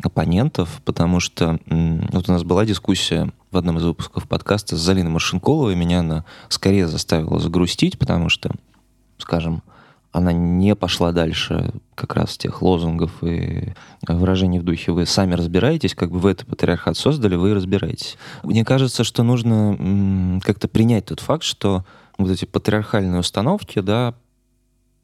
оппонентов, 0.02 0.80
потому 0.84 1.20
что 1.20 1.58
вот 1.66 2.28
у 2.28 2.32
нас 2.32 2.42
была 2.42 2.64
дискуссия 2.64 3.32
в 3.50 3.56
одном 3.56 3.78
из 3.78 3.84
выпусков 3.84 4.28
подкаста 4.28 4.76
с 4.76 4.80
Залиной 4.80 5.10
Маршинковой, 5.10 5.74
меня 5.74 6.00
она 6.00 6.24
скорее 6.48 6.86
заставила 6.86 7.38
загрустить, 7.38 7.98
потому 7.98 8.28
что, 8.28 8.50
скажем, 9.18 9.62
она 10.12 10.32
не 10.32 10.74
пошла 10.74 11.12
дальше 11.12 11.72
как 11.94 12.14
раз 12.14 12.36
тех 12.36 12.62
лозунгов 12.62 13.22
и 13.22 13.74
выражений 14.06 14.58
в 14.58 14.64
духе 14.64 14.92
«вы 14.92 15.06
сами 15.06 15.34
разбираетесь, 15.34 15.94
как 15.94 16.10
бы 16.10 16.18
вы 16.18 16.32
этот 16.32 16.48
патриархат 16.48 16.96
создали, 16.96 17.36
вы 17.36 17.50
и 17.50 17.54
разбираетесь». 17.54 18.16
Мне 18.42 18.64
кажется, 18.64 19.04
что 19.04 19.22
нужно 19.22 20.40
как-то 20.44 20.66
принять 20.66 21.06
тот 21.06 21.20
факт, 21.20 21.44
что 21.44 21.84
вот 22.18 22.30
эти 22.30 22.44
патриархальные 22.44 23.20
установки, 23.20 23.80
да, 23.80 24.14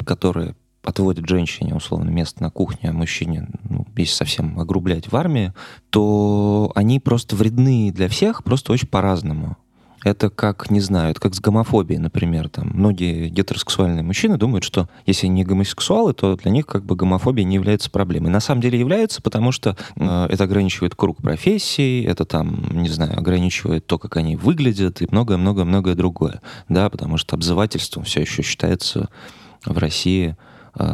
которые 0.05 0.57
отводят 0.87 1.29
женщине, 1.29 1.75
условно, 1.75 2.11
место 2.11 2.43
на 2.43 2.51
кухне, 2.51 2.91
а 2.91 2.93
мужчине, 2.93 3.49
ну, 3.69 3.87
если 3.97 4.15
совсем 4.15 4.59
огрублять 4.59 5.11
в 5.11 5.17
армии, 5.17 5.53
то 5.91 6.73
они 6.75 7.01
просто 7.01 7.37
вредны 7.37 7.93
для 7.93 8.09
всех, 8.09 8.45
просто 8.45 8.73
очень 8.73 8.89
по-разному. 8.89 9.57
Это 10.05 10.31
как, 10.31 10.71
не 10.71 10.79
знаю, 10.79 11.11
это 11.11 11.21
как 11.21 11.35
с 11.35 11.41
гомофобией, 11.41 11.99
например. 11.99 12.49
Там 12.49 12.71
многие 12.73 13.29
гетеросексуальные 13.29 14.05
мужчины 14.05 14.37
думают, 14.37 14.63
что 14.63 14.89
если 15.05 15.27
они 15.27 15.43
гомосексуалы, 15.43 16.13
то 16.13 16.37
для 16.37 16.53
них 16.53 16.65
как 16.67 16.85
бы 16.85 16.95
гомофобия 16.95 17.45
не 17.45 17.57
является 17.57 17.91
проблемой. 17.91 18.31
На 18.31 18.39
самом 18.39 18.61
деле 18.61 18.79
является, 18.79 19.21
потому 19.21 19.51
что 19.51 19.77
э, 19.97 20.27
это 20.31 20.45
ограничивает 20.45 20.95
круг 20.95 21.21
профессий, 21.21 22.05
это 22.05 22.25
там, 22.25 22.69
не 22.71 22.89
знаю, 22.89 23.19
ограничивает 23.19 23.87
то, 23.89 23.99
как 23.99 24.17
они 24.17 24.37
выглядят 24.37 25.03
и 25.03 25.09
многое-многое-многое 25.11 25.97
другое. 25.97 26.41
Да, 26.69 26.89
потому 26.89 27.17
что 27.17 27.35
обзывательством 27.35 28.05
все 28.05 28.21
еще 28.21 28.43
считается 28.43 29.09
в 29.65 29.77
России 29.77 30.37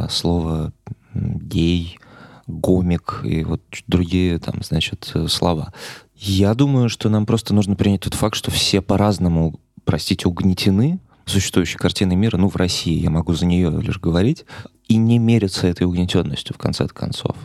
слово 0.09 0.73
гей, 1.13 1.99
гомик 2.47 3.21
и 3.23 3.43
вот 3.43 3.61
другие 3.87 4.39
там, 4.39 4.55
значит, 4.63 5.13
слова. 5.27 5.73
Я 6.15 6.53
думаю, 6.53 6.89
что 6.89 7.09
нам 7.09 7.25
просто 7.25 7.53
нужно 7.53 7.75
принять 7.75 8.01
тот 8.01 8.13
факт, 8.13 8.35
что 8.35 8.51
все 8.51 8.81
по-разному, 8.81 9.59
простите, 9.85 10.27
угнетены 10.27 10.99
существующей 11.25 11.77
картиной 11.77 12.15
мира, 12.15 12.37
ну, 12.37 12.49
в 12.49 12.55
России, 12.55 12.99
я 12.99 13.09
могу 13.09 13.33
за 13.33 13.45
нее 13.45 13.71
лишь 13.81 13.99
говорить, 13.99 14.45
и 14.87 14.97
не 14.97 15.19
мериться 15.19 15.67
этой 15.67 15.83
угнетенностью 15.83 16.53
в 16.53 16.57
конце 16.57 16.87
концов. 16.87 17.35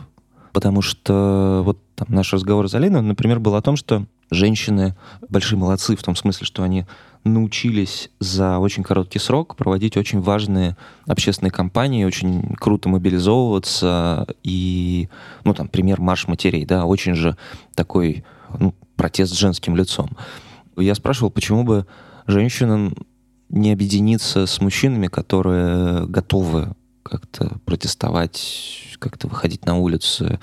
Потому 0.51 0.81
что 0.81 1.61
вот 1.63 1.79
там, 1.95 2.07
наш 2.09 2.33
разговор 2.33 2.67
с 2.67 2.75
Алиной, 2.75 3.01
например, 3.01 3.39
был 3.39 3.55
о 3.55 3.61
том, 3.61 3.75
что 3.75 4.05
женщины 4.31 4.95
большие 5.29 5.57
молодцы 5.57 5.95
в 5.95 6.03
том 6.03 6.15
смысле, 6.15 6.45
что 6.45 6.63
они 6.63 6.85
научились 7.23 8.09
за 8.19 8.59
очень 8.59 8.83
короткий 8.83 9.19
срок 9.19 9.55
проводить 9.55 9.97
очень 9.97 10.21
важные 10.21 10.77
общественные 11.05 11.51
кампании, 11.51 12.05
очень 12.05 12.55
круто 12.55 12.89
мобилизовываться. 12.89 14.27
И, 14.43 15.09
ну, 15.43 15.53
там, 15.53 15.67
пример 15.67 15.99
«Марш 15.99 16.27
матерей», 16.27 16.65
да, 16.65 16.85
очень 16.85 17.15
же 17.15 17.37
такой 17.75 18.23
ну, 18.57 18.73
протест 18.95 19.33
с 19.33 19.37
женским 19.37 19.75
лицом. 19.75 20.09
Я 20.77 20.95
спрашивал, 20.95 21.29
почему 21.29 21.63
бы 21.63 21.85
женщинам 22.25 22.95
не 23.49 23.71
объединиться 23.71 24.45
с 24.45 24.61
мужчинами, 24.61 25.07
которые 25.07 26.05
готовы 26.05 26.73
как-то 27.03 27.57
протестовать, 27.65 28.97
как-то 28.99 29.27
выходить 29.27 29.65
на 29.65 29.77
улицу 29.77 30.39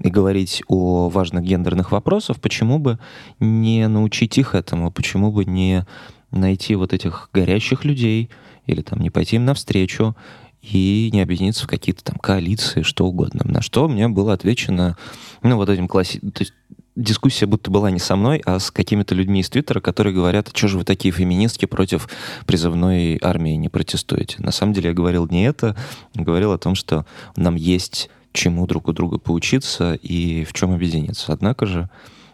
и 0.00 0.10
говорить 0.10 0.62
о 0.68 1.08
важных 1.08 1.44
гендерных 1.44 1.92
вопросах, 1.92 2.40
почему 2.40 2.78
бы 2.78 2.98
не 3.38 3.88
научить 3.88 4.36
их 4.36 4.54
этому, 4.54 4.90
почему 4.90 5.32
бы 5.32 5.44
не 5.44 5.86
найти 6.30 6.74
вот 6.74 6.92
этих 6.92 7.30
горящих 7.32 7.84
людей 7.84 8.30
или 8.66 8.82
там 8.82 9.00
не 9.00 9.10
пойти 9.10 9.36
им 9.36 9.44
навстречу 9.44 10.16
и 10.62 11.10
не 11.12 11.22
объединиться 11.22 11.64
в 11.64 11.68
какие-то 11.68 12.04
там 12.04 12.18
коалиции, 12.18 12.82
что 12.82 13.06
угодно. 13.06 13.40
На 13.44 13.62
что 13.62 13.88
мне 13.88 14.08
было 14.08 14.32
отвечено, 14.32 14.96
ну, 15.42 15.56
вот 15.56 15.68
этим 15.68 15.88
класси... 15.88 16.20
То 16.20 16.42
есть 16.42 16.52
дискуссия 16.96 17.46
будто 17.46 17.70
была 17.70 17.90
не 17.90 17.98
со 17.98 18.16
мной, 18.16 18.42
а 18.44 18.58
с 18.58 18.70
какими-то 18.70 19.14
людьми 19.14 19.40
из 19.40 19.48
Твиттера, 19.48 19.80
которые 19.80 20.14
говорят, 20.14 20.48
«А 20.48 20.56
что 20.56 20.68
же 20.68 20.78
вы 20.78 20.84
такие 20.84 21.12
феминистки 21.12 21.66
против 21.66 22.08
призывной 22.46 23.18
армии 23.22 23.52
не 23.52 23.68
протестуете. 23.68 24.36
На 24.38 24.52
самом 24.52 24.74
деле 24.74 24.88
я 24.88 24.94
говорил 24.94 25.26
не 25.28 25.44
это, 25.44 25.76
говорил 26.14 26.52
о 26.52 26.58
том, 26.58 26.74
что 26.74 27.06
нам 27.36 27.56
есть 27.56 28.10
чему 28.32 28.66
друг 28.66 28.88
у 28.88 28.92
друга 28.92 29.18
поучиться 29.18 29.94
и 29.94 30.44
в 30.44 30.52
чем 30.52 30.72
объединиться. 30.72 31.32
Однако 31.32 31.66
же 31.66 31.90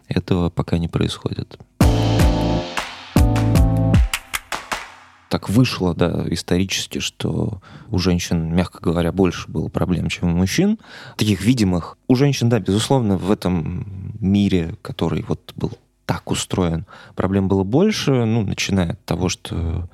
этого 0.09 0.51
пока 0.51 0.79
не 0.79 0.89
происходит. 0.89 1.59
Так 5.29 5.49
вышло, 5.49 5.95
да, 5.95 6.25
исторически, 6.31 6.99
что 6.99 7.61
у 7.89 7.99
женщин, 7.99 8.55
мягко 8.55 8.81
говоря, 8.81 9.13
больше 9.13 9.49
было 9.49 9.69
проблем, 9.69 10.09
чем 10.09 10.29
у 10.29 10.37
мужчин. 10.37 10.79
Таких 11.17 11.43
видимых. 11.43 11.99
У 12.07 12.15
женщин, 12.15 12.49
да, 12.49 12.61
безусловно, 12.61 13.17
в 13.17 13.31
этом 13.31 14.15
мире, 14.21 14.77
который 14.83 15.25
вот 15.27 15.53
был 15.57 15.73
так 16.05 16.31
устроен, 16.31 16.87
проблем 17.17 17.49
было 17.49 17.65
больше, 17.65 18.13
ну, 18.25 18.43
начиная 18.43 18.93
от 18.93 19.05
того, 19.05 19.29
что 19.29 19.89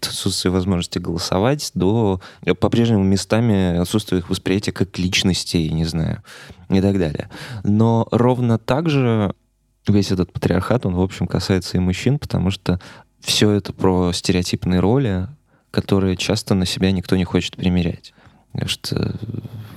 отсутствие 0.00 0.52
возможности 0.52 0.98
голосовать, 0.98 1.70
до 1.74 2.20
по-прежнему 2.60 3.02
местами 3.02 3.78
отсутствия 3.78 4.18
их 4.18 4.28
восприятия 4.30 4.72
как 4.72 4.98
личностей, 4.98 5.70
не 5.70 5.84
знаю, 5.84 6.22
и 6.68 6.80
так 6.80 6.98
далее. 6.98 7.30
Но 7.62 8.06
ровно 8.10 8.58
так 8.58 8.90
же 8.90 9.34
весь 9.88 10.10
этот 10.10 10.32
патриархат, 10.32 10.86
он, 10.86 10.94
в 10.94 11.00
общем, 11.00 11.26
касается 11.26 11.76
и 11.76 11.80
мужчин, 11.80 12.18
потому 12.18 12.50
что 12.50 12.80
все 13.24 13.50
это 13.50 13.72
про 13.72 14.12
стереотипные 14.12 14.80
роли, 14.80 15.28
которые 15.70 16.16
часто 16.16 16.54
на 16.54 16.66
себя 16.66 16.92
никто 16.92 17.16
не 17.16 17.24
хочет 17.24 17.56
примерять. 17.56 18.12
Что 18.66 19.16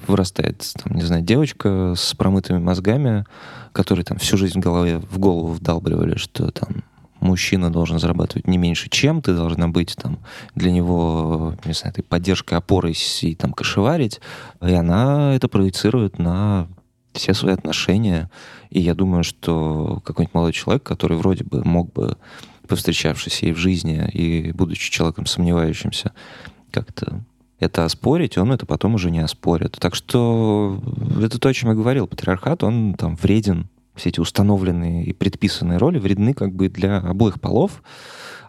вырастает, 0.05 0.71
там, 0.83 0.95
не 0.95 1.01
знаю, 1.01 1.23
девочка 1.23 1.93
с 1.97 2.13
промытыми 2.13 2.59
мозгами, 2.59 3.25
которые 3.71 4.05
там 4.05 4.17
всю 4.17 4.37
жизнь 4.37 4.59
в 4.59 4.63
голове 4.63 4.99
в 4.99 5.17
голову 5.17 5.53
вдалбливали, 5.53 6.17
что 6.17 6.51
там 6.51 6.83
мужчина 7.19 7.71
должен 7.71 7.99
зарабатывать 7.99 8.47
не 8.47 8.57
меньше, 8.57 8.89
чем 8.89 9.21
ты 9.21 9.33
должна 9.33 9.67
быть 9.67 9.95
там 9.95 10.19
для 10.53 10.71
него, 10.71 11.55
не 11.65 11.73
знаю, 11.73 11.93
этой 11.93 12.03
поддержкой, 12.03 12.55
опорой 12.55 12.95
и 13.21 13.35
там 13.35 13.53
кошеварить. 13.53 14.21
И 14.61 14.73
она 14.73 15.33
это 15.33 15.47
проецирует 15.47 16.19
на 16.19 16.67
все 17.13 17.33
свои 17.33 17.53
отношения. 17.53 18.29
И 18.69 18.79
я 18.79 18.93
думаю, 18.93 19.23
что 19.23 20.01
какой-нибудь 20.05 20.35
молодой 20.35 20.53
человек, 20.53 20.83
который 20.83 21.17
вроде 21.17 21.43
бы 21.43 21.63
мог 21.63 21.91
бы 21.91 22.17
повстречавшись 22.67 23.43
ей 23.43 23.53
в 23.53 23.57
жизни 23.57 24.09
и 24.13 24.51
будучи 24.51 24.91
человеком 24.91 25.25
сомневающимся, 25.25 26.13
как-то 26.71 27.21
это 27.59 27.85
оспорить, 27.85 28.37
он 28.37 28.51
это 28.51 28.65
потом 28.65 28.95
уже 28.95 29.09
не 29.09 29.19
оспорит. 29.19 29.77
Так 29.79 29.95
что 29.95 30.81
это 31.21 31.39
то, 31.39 31.49
о 31.49 31.53
чем 31.53 31.69
я 31.69 31.75
говорил. 31.75 32.07
Патриархат, 32.07 32.63
он 32.63 32.93
там 32.93 33.15
вреден. 33.15 33.67
Все 33.95 34.09
эти 34.09 34.19
установленные 34.19 35.03
и 35.03 35.13
предписанные 35.13 35.79
роли 35.79 35.97
вредны 35.97 36.35
как 36.35 36.53
бы 36.53 36.69
для 36.69 36.97
обоих 36.97 37.41
полов. 37.41 37.81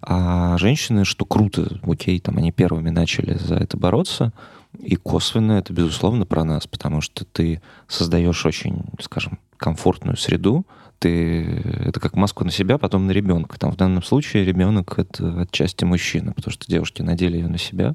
А 0.03 0.59
женщины, 0.59 1.05
что 1.05 1.25
круто, 1.25 1.81
окей, 1.83 2.21
там 2.21 2.37
они 2.37 2.53
первыми 2.53 2.91
начали 2.91 3.35
за 3.39 3.55
это 3.55 3.79
бороться. 3.79 4.33
И 4.79 4.97
косвенно 4.97 5.53
это, 5.53 5.73
безусловно, 5.73 6.27
про 6.27 6.45
нас, 6.45 6.67
потому 6.67 7.01
что 7.01 7.25
ты 7.25 7.63
создаешь 7.89 8.45
очень, 8.45 8.85
скажем, 9.01 9.39
комфортную 9.57 10.19
среду, 10.19 10.67
ты 10.99 11.45
это 11.87 12.00
как 12.00 12.17
маску 12.17 12.45
на 12.45 12.50
себя, 12.50 12.78
потом 12.78 13.07
на 13.07 13.12
ребенка. 13.12 13.59
Там 13.59 13.73
в 13.73 13.76
данном 13.76 14.02
случае 14.02 14.45
ребенок 14.45 14.99
это 14.99 15.43
отчасти 15.43 15.85
мужчина, 15.85 16.33
потому 16.33 16.52
что 16.52 16.67
девушки 16.67 17.02
надели 17.02 17.37
ее 17.37 17.49
на 17.49 17.59
себя, 17.59 17.95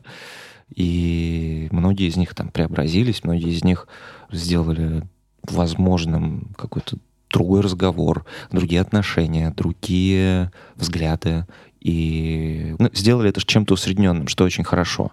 и 0.73 1.67
многие 1.71 2.07
из 2.07 2.15
них 2.15 2.33
там 2.33 2.49
преобразились, 2.49 3.23
многие 3.23 3.51
из 3.51 3.63
них 3.63 3.87
сделали 4.31 5.03
возможным 5.43 6.53
какой-то 6.57 6.97
другой 7.29 7.61
разговор, 7.61 8.25
другие 8.51 8.79
отношения, 8.79 9.51
другие 9.51 10.51
взгляды. 10.75 11.45
И 11.81 12.75
ну, 12.79 12.89
сделали 12.93 13.29
это 13.29 13.45
чем-то 13.45 13.73
усредненным, 13.73 14.29
что 14.29 14.45
очень 14.45 14.63
хорошо. 14.63 15.11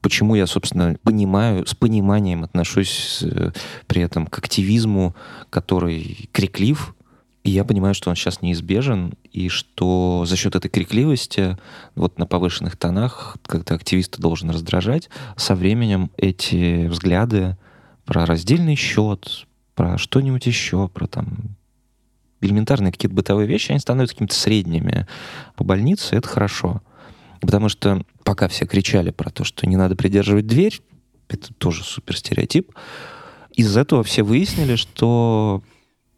Почему 0.00 0.36
я, 0.36 0.46
собственно, 0.46 0.94
понимаю, 1.02 1.66
с 1.66 1.74
пониманием 1.74 2.44
отношусь 2.44 3.24
э, 3.24 3.50
при 3.88 4.02
этом 4.02 4.28
к 4.28 4.38
активизму, 4.38 5.16
который 5.50 6.28
криклив, 6.30 6.94
я 7.50 7.64
понимаю, 7.64 7.94
что 7.94 8.08
он 8.08 8.16
сейчас 8.16 8.40
неизбежен, 8.40 9.14
и 9.32 9.48
что 9.48 10.24
за 10.26 10.36
счет 10.36 10.54
этой 10.54 10.68
крикливости, 10.68 11.58
вот 11.94 12.18
на 12.18 12.26
повышенных 12.26 12.76
тонах, 12.76 13.36
когда 13.46 13.74
активиста 13.74 14.20
должен 14.20 14.50
раздражать, 14.50 15.10
со 15.36 15.54
временем 15.54 16.10
эти 16.16 16.86
взгляды 16.86 17.56
про 18.04 18.26
раздельный 18.26 18.76
счет, 18.76 19.46
про 19.74 19.98
что-нибудь 19.98 20.46
еще, 20.46 20.88
про 20.88 21.06
там 21.06 21.56
элементарные 22.40 22.92
какие-то 22.92 23.14
бытовые 23.14 23.46
вещи, 23.46 23.70
они 23.70 23.80
становятся 23.80 24.14
какими-то 24.14 24.34
средними. 24.34 25.06
По 25.56 25.64
больнице 25.64 26.16
это 26.16 26.28
хорошо. 26.28 26.82
Потому 27.40 27.68
что 27.68 28.04
пока 28.24 28.48
все 28.48 28.66
кричали 28.66 29.10
про 29.10 29.30
то, 29.30 29.44
что 29.44 29.66
не 29.66 29.76
надо 29.76 29.96
придерживать 29.96 30.46
дверь, 30.46 30.80
это 31.28 31.52
тоже 31.54 31.82
супер 31.82 32.16
стереотип, 32.16 32.72
из 33.54 33.76
этого 33.76 34.02
все 34.02 34.22
выяснили, 34.22 34.76
что 34.76 35.62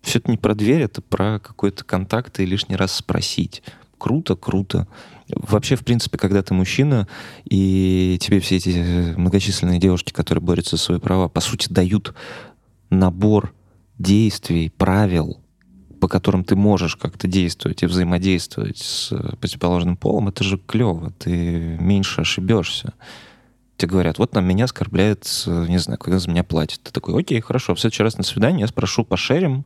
все 0.05 0.19
это 0.19 0.31
не 0.31 0.37
про 0.37 0.55
дверь, 0.55 0.83
это 0.83 1.03
про 1.03 1.41
какой-то 1.41 1.85
контакт 1.85 2.39
и 2.41 2.47
лишний 2.47 2.77
раз 2.77 2.93
спросить. 2.93 3.63
Круто, 3.99 4.37
круто. 4.37 4.87
Вообще, 5.29 5.77
в 5.77 5.85
принципе, 5.85 6.19
когда 6.19 6.43
ты 6.43 6.53
мужчина, 6.53 7.09
и 7.45 8.19
тебе 8.21 8.41
все 8.41 8.57
эти 8.57 9.15
многочисленные 9.17 9.81
девушки, 9.81 10.13
которые 10.13 10.43
борются 10.43 10.77
за 10.77 10.83
свои 10.83 10.99
права, 10.99 11.29
по 11.29 11.41
сути, 11.41 11.73
дают 11.73 12.15
набор 12.91 13.55
действий, 13.99 14.71
правил, 14.71 15.41
по 16.01 16.09
которым 16.09 16.45
ты 16.45 16.55
можешь 16.55 16.97
как-то 16.97 17.27
действовать 17.27 17.83
и 17.83 17.87
взаимодействовать 17.87 18.79
с 18.79 19.09
противоположным 19.41 19.97
полом, 19.97 20.29
это 20.29 20.45
же 20.45 20.59
клево, 20.59 21.13
ты 21.19 21.79
меньше 21.81 22.21
ошибешься 22.21 22.93
тебе 23.77 23.91
говорят, 23.91 24.19
вот 24.19 24.31
там 24.31 24.47
меня 24.47 24.65
оскорбляет, 24.65 25.25
не 25.47 25.79
знаю, 25.79 25.99
когда 25.99 26.19
за 26.19 26.31
меня 26.31 26.45
платят. 26.45 26.81
Ты 26.83 26.93
такой, 26.93 27.21
окей, 27.21 27.41
хорошо, 27.41 27.75
в 27.75 27.81
следующий 27.81 28.03
раз 28.03 28.17
на 28.17 28.25
свидание 28.25 28.63
я 28.63 28.67
спрошу, 28.69 29.05
пошерим, 29.05 29.65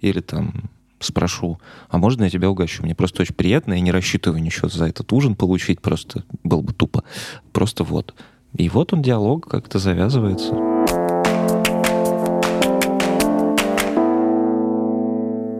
или 0.00 0.20
там 0.20 0.70
спрошу, 0.98 1.60
а 1.88 1.98
можно 1.98 2.24
я 2.24 2.30
тебя 2.30 2.50
угощу? 2.50 2.82
Мне 2.82 2.94
просто 2.94 3.22
очень 3.22 3.34
приятно, 3.34 3.74
я 3.74 3.80
не 3.80 3.92
рассчитываю 3.92 4.42
ничего 4.42 4.68
за 4.68 4.86
этот 4.86 5.12
ужин 5.12 5.36
получить, 5.36 5.80
просто 5.80 6.24
было 6.42 6.62
бы 6.62 6.72
тупо. 6.72 7.04
Просто 7.52 7.84
вот. 7.84 8.14
И 8.54 8.68
вот 8.68 8.92
он, 8.92 9.02
диалог 9.02 9.48
как-то 9.48 9.78
завязывается. 9.78 10.54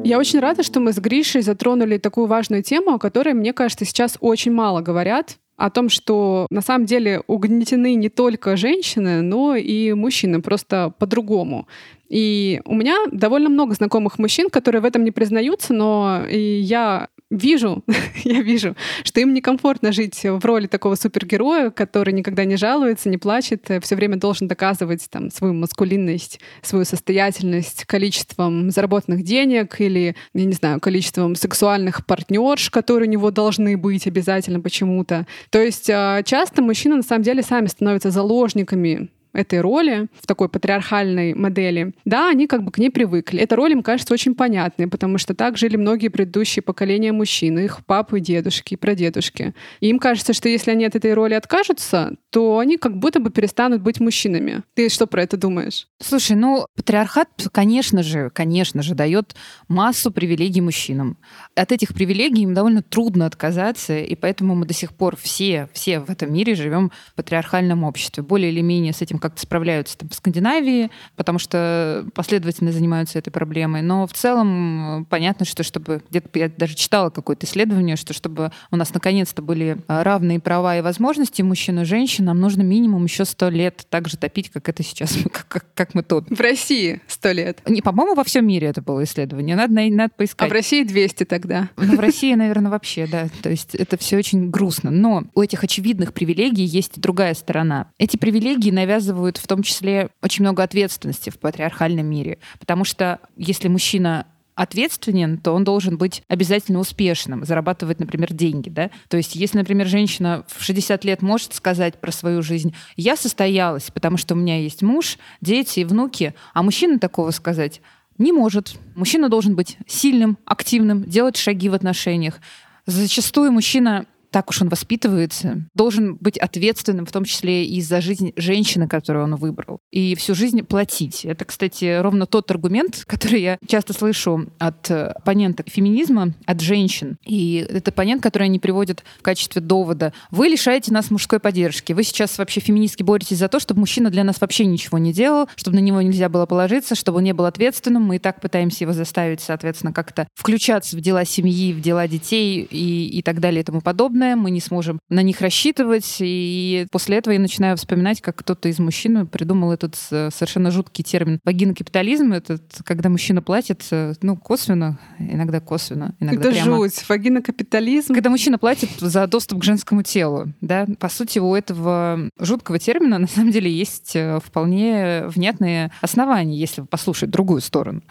Я 0.04 0.18
очень 0.18 0.38
рада, 0.38 0.62
что 0.62 0.78
мы 0.80 0.92
с 0.92 0.98
Гришей 0.98 1.42
затронули 1.42 1.98
такую 1.98 2.28
важную 2.28 2.62
тему, 2.62 2.94
о 2.94 2.98
которой, 2.98 3.34
мне 3.34 3.52
кажется, 3.52 3.84
сейчас 3.84 4.16
очень 4.20 4.52
мало 4.52 4.80
говорят 4.80 5.38
о 5.56 5.70
том, 5.70 5.88
что 5.88 6.46
на 6.50 6.60
самом 6.60 6.86
деле 6.86 7.22
угнетены 7.26 7.94
не 7.94 8.08
только 8.08 8.56
женщины, 8.56 9.22
но 9.22 9.56
и 9.56 9.92
мужчины, 9.94 10.42
просто 10.42 10.92
по-другому. 10.98 11.66
И 12.08 12.60
у 12.64 12.74
меня 12.74 12.96
довольно 13.10 13.48
много 13.48 13.74
знакомых 13.74 14.18
мужчин, 14.18 14.48
которые 14.50 14.82
в 14.82 14.84
этом 14.84 15.02
не 15.02 15.10
признаются, 15.10 15.72
но 15.72 16.22
и 16.30 16.60
я 16.60 17.08
вижу, 17.30 17.82
я 18.24 18.42
вижу, 18.42 18.76
что 19.04 19.20
им 19.20 19.34
некомфортно 19.34 19.92
жить 19.92 20.20
в 20.22 20.44
роли 20.44 20.66
такого 20.66 20.94
супергероя, 20.94 21.70
который 21.70 22.12
никогда 22.12 22.44
не 22.44 22.56
жалуется, 22.56 23.08
не 23.08 23.18
плачет, 23.18 23.70
э, 23.70 23.80
все 23.80 23.96
время 23.96 24.16
должен 24.16 24.48
доказывать 24.48 25.08
там 25.10 25.30
свою 25.30 25.54
маскулинность, 25.54 26.40
свою 26.62 26.84
состоятельность 26.84 27.84
количеством 27.84 28.70
заработанных 28.70 29.22
денег 29.22 29.80
или, 29.80 30.16
я 30.34 30.44
не 30.44 30.52
знаю, 30.52 30.80
количеством 30.80 31.34
сексуальных 31.34 32.06
партнерш, 32.06 32.70
которые 32.70 33.08
у 33.08 33.12
него 33.12 33.30
должны 33.30 33.76
быть 33.76 34.06
обязательно 34.06 34.60
почему-то. 34.60 35.26
То 35.50 35.60
есть 35.60 35.88
э, 35.88 36.22
часто 36.24 36.62
мужчины 36.62 36.96
на 36.96 37.02
самом 37.02 37.22
деле 37.22 37.42
сами 37.42 37.66
становятся 37.66 38.10
заложниками 38.10 39.10
этой 39.36 39.60
роли, 39.60 40.08
в 40.20 40.26
такой 40.26 40.48
патриархальной 40.48 41.34
модели, 41.34 41.92
да, 42.04 42.30
они 42.30 42.46
как 42.46 42.62
бы 42.62 42.72
к 42.72 42.78
ней 42.78 42.90
привыкли. 42.90 43.40
Эта 43.40 43.56
роль 43.56 43.72
им 43.72 43.82
кажется 43.82 44.14
очень 44.14 44.34
понятной, 44.34 44.88
потому 44.88 45.18
что 45.18 45.34
так 45.34 45.56
жили 45.56 45.76
многие 45.76 46.08
предыдущие 46.08 46.62
поколения 46.62 47.12
мужчин, 47.12 47.58
их 47.58 47.84
папы, 47.84 48.20
дедушки, 48.20 48.76
прадедушки. 48.76 49.54
И 49.80 49.88
им 49.88 49.98
кажется, 49.98 50.32
что 50.32 50.48
если 50.48 50.70
они 50.70 50.84
от 50.84 50.96
этой 50.96 51.14
роли 51.14 51.34
откажутся, 51.34 52.16
то 52.30 52.58
они 52.58 52.76
как 52.76 52.98
будто 52.98 53.20
бы 53.20 53.30
перестанут 53.30 53.82
быть 53.82 54.00
мужчинами. 54.00 54.62
Ты 54.74 54.88
что 54.88 55.06
про 55.06 55.22
это 55.22 55.36
думаешь? 55.36 55.88
Слушай, 56.00 56.36
ну, 56.36 56.66
патриархат, 56.76 57.28
конечно 57.52 58.02
же, 58.02 58.30
конечно 58.30 58.82
же, 58.82 58.94
дает 58.94 59.34
массу 59.68 60.10
привилегий 60.10 60.60
мужчинам. 60.60 61.18
От 61.54 61.72
этих 61.72 61.94
привилегий 61.94 62.42
им 62.42 62.54
довольно 62.54 62.82
трудно 62.82 63.26
отказаться, 63.26 63.98
и 63.98 64.14
поэтому 64.14 64.54
мы 64.54 64.66
до 64.66 64.74
сих 64.74 64.92
пор 64.92 65.16
все, 65.16 65.68
все 65.72 66.00
в 66.00 66.10
этом 66.10 66.32
мире 66.32 66.54
живем 66.54 66.90
в 67.12 67.14
патриархальном 67.14 67.84
обществе. 67.84 68.22
Более 68.22 68.50
или 68.50 68.60
менее 68.60 68.92
с 68.92 69.02
этим 69.02 69.18
как-то 69.28 69.42
справляются 69.42 69.98
там, 69.98 70.08
в 70.08 70.14
Скандинавии, 70.14 70.90
потому 71.16 71.38
что 71.38 72.06
последовательно 72.14 72.72
занимаются 72.72 73.18
этой 73.18 73.30
проблемой. 73.30 73.82
Но 73.82 74.06
в 74.06 74.12
целом 74.12 75.06
понятно, 75.10 75.44
что 75.44 75.62
чтобы... 75.62 76.02
Где-то 76.10 76.38
я 76.38 76.48
даже 76.48 76.74
читала 76.74 77.10
какое-то 77.10 77.46
исследование, 77.46 77.96
что 77.96 78.12
чтобы 78.12 78.52
у 78.70 78.76
нас 78.76 78.92
наконец-то 78.94 79.42
были 79.42 79.78
равные 79.88 80.40
права 80.40 80.78
и 80.78 80.80
возможности 80.80 81.42
мужчин 81.42 81.80
и 81.80 81.84
женщин, 81.84 82.26
нам 82.26 82.40
нужно 82.40 82.62
минимум 82.62 83.04
еще 83.04 83.24
сто 83.24 83.48
лет 83.48 83.86
так 83.90 84.08
же 84.08 84.16
топить, 84.16 84.50
как 84.50 84.68
это 84.68 84.82
сейчас, 84.82 85.16
как, 85.32 85.48
как, 85.48 85.66
как 85.74 85.94
мы 85.94 86.02
тут. 86.02 86.28
В 86.30 86.40
России 86.40 87.00
сто 87.08 87.32
лет. 87.32 87.60
Не, 87.66 87.82
по-моему, 87.82 88.14
во 88.14 88.24
всем 88.24 88.46
мире 88.46 88.68
это 88.68 88.82
было 88.82 89.04
исследование. 89.04 89.56
Надо, 89.56 89.72
надо 89.72 90.12
поискать. 90.16 90.46
А 90.46 90.50
в 90.50 90.52
России 90.52 90.84
200 90.84 91.24
тогда. 91.24 91.68
Ну, 91.76 91.96
в 91.96 92.00
России, 92.00 92.34
наверное, 92.34 92.70
вообще, 92.70 93.06
да. 93.06 93.28
То 93.42 93.50
есть 93.50 93.74
это 93.74 93.96
все 93.96 94.16
очень 94.16 94.50
грустно. 94.50 94.90
Но 94.90 95.24
у 95.34 95.42
этих 95.42 95.64
очевидных 95.64 96.12
привилегий 96.12 96.64
есть 96.64 97.00
другая 97.00 97.34
сторона. 97.34 97.88
Эти 97.98 98.16
привилегии 98.16 98.70
навязывают 98.70 99.15
в 99.16 99.46
том 99.46 99.62
числе 99.62 100.10
очень 100.22 100.44
много 100.44 100.62
ответственности 100.62 101.30
в 101.30 101.38
патриархальном 101.38 102.06
мире. 102.06 102.38
Потому 102.58 102.84
что 102.84 103.20
если 103.36 103.68
мужчина 103.68 104.26
ответственен, 104.56 105.36
то 105.38 105.52
он 105.52 105.64
должен 105.64 105.98
быть 105.98 106.22
обязательно 106.28 106.80
успешным, 106.80 107.44
зарабатывать, 107.44 108.00
например, 108.00 108.32
деньги. 108.32 108.70
Да? 108.70 108.90
То 109.08 109.18
есть 109.18 109.36
если, 109.36 109.58
например, 109.58 109.86
женщина 109.86 110.44
в 110.48 110.64
60 110.64 111.04
лет 111.04 111.22
может 111.22 111.54
сказать 111.54 112.00
про 112.00 112.10
свою 112.10 112.42
жизнь, 112.42 112.74
я 112.96 113.16
состоялась, 113.16 113.90
потому 113.92 114.16
что 114.16 114.34
у 114.34 114.38
меня 114.38 114.58
есть 114.58 114.82
муж, 114.82 115.18
дети 115.42 115.84
внуки, 115.84 116.34
а 116.54 116.62
мужчина 116.62 116.98
такого 116.98 117.30
сказать 117.30 117.82
не 118.18 118.32
может. 118.32 118.76
Мужчина 118.94 119.28
должен 119.28 119.54
быть 119.54 119.76
сильным, 119.86 120.38
активным, 120.46 121.04
делать 121.04 121.36
шаги 121.36 121.68
в 121.68 121.74
отношениях. 121.74 122.40
Зачастую 122.86 123.52
мужчина 123.52 124.06
так 124.36 124.50
уж 124.50 124.60
он 124.60 124.68
воспитывается, 124.68 125.62
должен 125.72 126.16
быть 126.16 126.36
ответственным, 126.36 127.06
в 127.06 127.10
том 127.10 127.24
числе 127.24 127.64
и 127.64 127.80
за 127.80 128.02
жизнь 128.02 128.34
женщины, 128.36 128.86
которую 128.86 129.24
он 129.24 129.36
выбрал, 129.36 129.78
и 129.90 130.14
всю 130.14 130.34
жизнь 130.34 130.60
платить. 130.62 131.24
Это, 131.24 131.46
кстати, 131.46 132.02
ровно 132.02 132.26
тот 132.26 132.50
аргумент, 132.50 133.04
который 133.06 133.40
я 133.40 133.58
часто 133.66 133.94
слышу 133.94 134.50
от 134.58 134.90
оппоненток 134.90 135.70
феминизма, 135.70 136.34
от 136.44 136.60
женщин. 136.60 137.16
И 137.24 137.66
это 137.66 137.90
оппонент, 137.90 138.22
который 138.22 138.42
они 138.42 138.58
приводят 138.58 139.04
в 139.18 139.22
качестве 139.22 139.62
довода. 139.62 140.12
Вы 140.30 140.48
лишаете 140.48 140.92
нас 140.92 141.10
мужской 141.10 141.40
поддержки. 141.40 141.94
Вы 141.94 142.02
сейчас 142.02 142.36
вообще 142.36 142.60
феминистки 142.60 143.02
боретесь 143.02 143.38
за 143.38 143.48
то, 143.48 143.58
чтобы 143.58 143.80
мужчина 143.80 144.10
для 144.10 144.22
нас 144.22 144.38
вообще 144.38 144.66
ничего 144.66 144.98
не 144.98 145.14
делал, 145.14 145.48
чтобы 145.56 145.78
на 145.78 145.80
него 145.80 146.02
нельзя 146.02 146.28
было 146.28 146.44
положиться, 146.44 146.94
чтобы 146.94 147.16
он 147.16 147.24
не 147.24 147.32
был 147.32 147.46
ответственным. 147.46 148.02
Мы 148.02 148.16
и 148.16 148.18
так 148.18 148.42
пытаемся 148.42 148.84
его 148.84 148.92
заставить, 148.92 149.40
соответственно, 149.40 149.94
как-то 149.94 150.28
включаться 150.34 150.94
в 150.94 151.00
дела 151.00 151.24
семьи, 151.24 151.72
в 151.72 151.80
дела 151.80 152.06
детей 152.06 152.60
и, 152.70 153.08
и 153.08 153.22
так 153.22 153.40
далее 153.40 153.62
и 153.62 153.64
тому 153.64 153.80
подобное 153.80 154.25
сложное, 154.26 154.36
мы 154.36 154.50
не 154.50 154.60
сможем 154.60 154.98
на 155.08 155.22
них 155.22 155.40
рассчитывать. 155.40 156.16
И 156.20 156.86
после 156.90 157.18
этого 157.18 157.32
я 157.34 157.40
начинаю 157.40 157.76
вспоминать, 157.76 158.20
как 158.20 158.36
кто-то 158.36 158.68
из 158.68 158.78
мужчин 158.78 159.26
придумал 159.26 159.72
этот 159.72 159.96
э, 160.10 160.30
совершенно 160.32 160.70
жуткий 160.70 161.04
термин 161.04 161.40
вагинокапитализм. 161.44 162.32
Это 162.32 162.58
когда 162.84 163.08
мужчина 163.08 163.42
платит, 163.42 163.86
э, 163.90 164.14
ну, 164.22 164.36
косвенно, 164.36 164.98
иногда 165.18 165.60
косвенно, 165.60 166.14
иногда 166.20 166.48
Это 166.48 166.50
прямо. 166.50 166.76
жуть. 166.76 167.08
Вагинокапитализм. 167.08 168.14
Когда 168.14 168.30
мужчина 168.30 168.58
платит 168.58 168.90
за 168.98 169.26
доступ 169.26 169.60
к 169.60 169.64
женскому 169.64 170.02
телу. 170.02 170.52
Да? 170.60 170.86
По 170.98 171.08
сути, 171.08 171.38
у 171.38 171.54
этого 171.54 172.30
жуткого 172.38 172.78
термина 172.78 173.18
на 173.26 173.28
самом 173.28 173.50
деле 173.50 173.70
есть 173.70 174.16
э, 174.16 174.38
вполне 174.44 175.24
внятные 175.26 175.90
основания, 176.00 176.56
если 176.58 176.82
послушать 176.82 177.30
другую 177.30 177.60
сторону. 177.60 178.02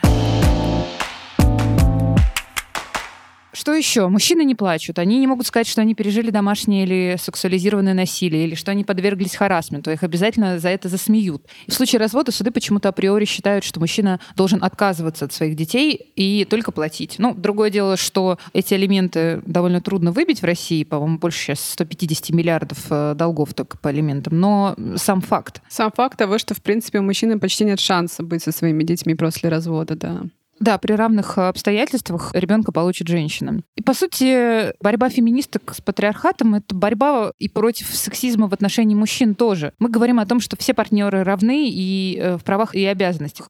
Что 3.56 3.74
еще? 3.74 4.10
Мужчины 4.10 4.44
не 4.44 4.54
плачут. 4.54 5.00
Они 5.00 5.18
не 5.18 5.28
могут 5.28 5.48
сказать, 5.48 5.66
что 5.66 5.80
они 5.80 5.96
пережили 5.96 6.30
домашнее 6.30 6.84
или 6.84 7.16
сексуализированное 7.18 7.94
насилие, 7.94 8.44
или 8.44 8.54
что 8.54 8.72
они 8.72 8.84
подверглись 8.84 9.36
харасменту. 9.36 9.92
Их 9.92 10.04
обязательно 10.04 10.60
за 10.60 10.70
это 10.70 10.90
засмеют. 10.90 11.46
И 11.66 11.72
в 11.72 11.74
случае 11.74 12.02
развода 12.02 12.34
суды 12.34 12.52
почему-то 12.52 12.90
априори 12.90 13.24
считают, 13.24 13.64
что 13.64 13.80
мужчина 13.80 14.20
должен 14.36 14.62
отказываться 14.62 15.24
от 15.24 15.32
своих 15.32 15.56
детей 15.56 16.12
и 16.16 16.44
только 16.44 16.74
платить. 16.74 17.16
Ну, 17.18 17.34
другое 17.34 17.70
дело, 17.70 17.96
что 17.96 18.38
эти 18.52 18.74
элементы 18.74 19.42
довольно 19.46 19.80
трудно 19.80 20.12
выбить 20.12 20.42
в 20.42 20.46
России. 20.46 20.84
По-моему, 20.84 21.18
больше 21.18 21.40
сейчас 21.40 21.62
150 21.62 22.32
миллиардов 22.32 22.80
э, 22.90 23.14
долгов 23.16 23.54
только 23.54 23.78
по 23.78 23.90
элементам. 23.90 24.38
Но 24.38 24.76
сам 24.98 25.22
факт. 25.22 25.62
Сам 25.70 25.94
факт 25.96 26.18
того, 26.18 26.40
что, 26.40 26.56
в 26.56 26.62
принципе, 26.62 27.00
у 27.00 27.04
мужчины 27.04 27.40
почти 27.40 27.64
нет 27.64 27.80
шанса 27.80 28.22
быть 28.22 28.44
со 28.44 28.52
своими 28.52 28.84
детьми 28.84 29.16
после 29.16 29.48
развода, 29.48 29.96
да. 29.96 30.24
Да, 30.60 30.78
при 30.78 30.94
равных 30.94 31.38
обстоятельствах 31.38 32.32
ребенка 32.34 32.72
получит 32.72 33.08
женщина. 33.08 33.62
И, 33.76 33.82
по 33.82 33.94
сути, 33.94 34.74
борьба 34.82 35.10
феминисток 35.10 35.74
с 35.76 35.82
патриархатом— 35.82 36.56
это 36.56 36.74
борьба 36.74 37.32
и 37.40 37.50
против 37.50 37.94
сексизма 37.94 38.48
в 38.48 38.54
отношении 38.54 38.96
мужчин 38.96 39.36
тоже. 39.36 39.74
Мы 39.80 39.90
говорим 39.90 40.20
о 40.20 40.26
том, 40.26 40.40
что 40.40 40.56
все 40.58 40.74
партнеры 40.74 41.24
равны 41.24 41.70
и 41.70 42.18
э, 42.18 42.38
в 42.38 42.44
правах 42.44 42.74
и 42.74 42.86
обязанностях. 42.86 43.48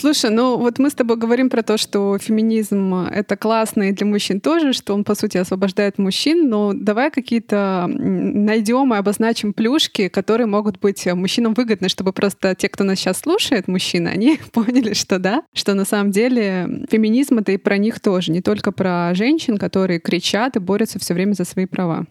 Слушай, 0.00 0.30
ну 0.30 0.56
вот 0.58 0.78
мы 0.78 0.90
с 0.90 0.94
тобой 0.94 1.16
говорим 1.16 1.50
про 1.50 1.64
то, 1.64 1.76
что 1.76 2.16
феминизм— 2.18 2.94
это 3.12 3.36
классно 3.36 3.88
и 3.88 3.92
для 3.92 4.06
мужчин 4.06 4.40
тоже, 4.40 4.72
что 4.72 4.94
он, 4.94 5.02
по 5.02 5.16
сути, 5.16 5.38
освобождает 5.38 5.98
мужчин, 5.98 6.48
но 6.48 6.72
давай 6.72 7.10
какие-то 7.10 7.86
найдем 7.88 8.94
и 8.94 8.96
обозначим 8.96 9.52
плюшки, 9.52 10.06
которые 10.06 10.46
могут 10.46 10.78
быть 10.78 11.04
мужчинам 11.12 11.52
выгодны, 11.52 11.88
чтобы 11.88 12.12
просто 12.12 12.54
те, 12.54 12.68
кто 12.68 12.84
нас 12.84 13.00
сейчас 13.00 13.18
слушает, 13.18 13.66
мужчины, 13.66 14.06
они 14.06 14.38
поняли, 14.52 14.92
что 14.92 15.18
да, 15.18 15.42
что 15.52 15.74
на 15.74 15.84
самом 15.84 16.12
деле 16.12 16.86
феминизм— 16.88 17.38
это 17.40 17.50
и 17.50 17.56
про 17.56 17.76
них 17.76 17.98
тоже, 17.98 18.30
не 18.30 18.40
только 18.40 18.70
про 18.70 19.12
женщин, 19.16 19.58
которые 19.58 19.98
кричат 19.98 20.54
и 20.54 20.60
борются 20.60 21.00
все 21.00 21.12
время 21.12 21.32
за 21.32 21.42
свои 21.42 21.66
права. 21.66 22.06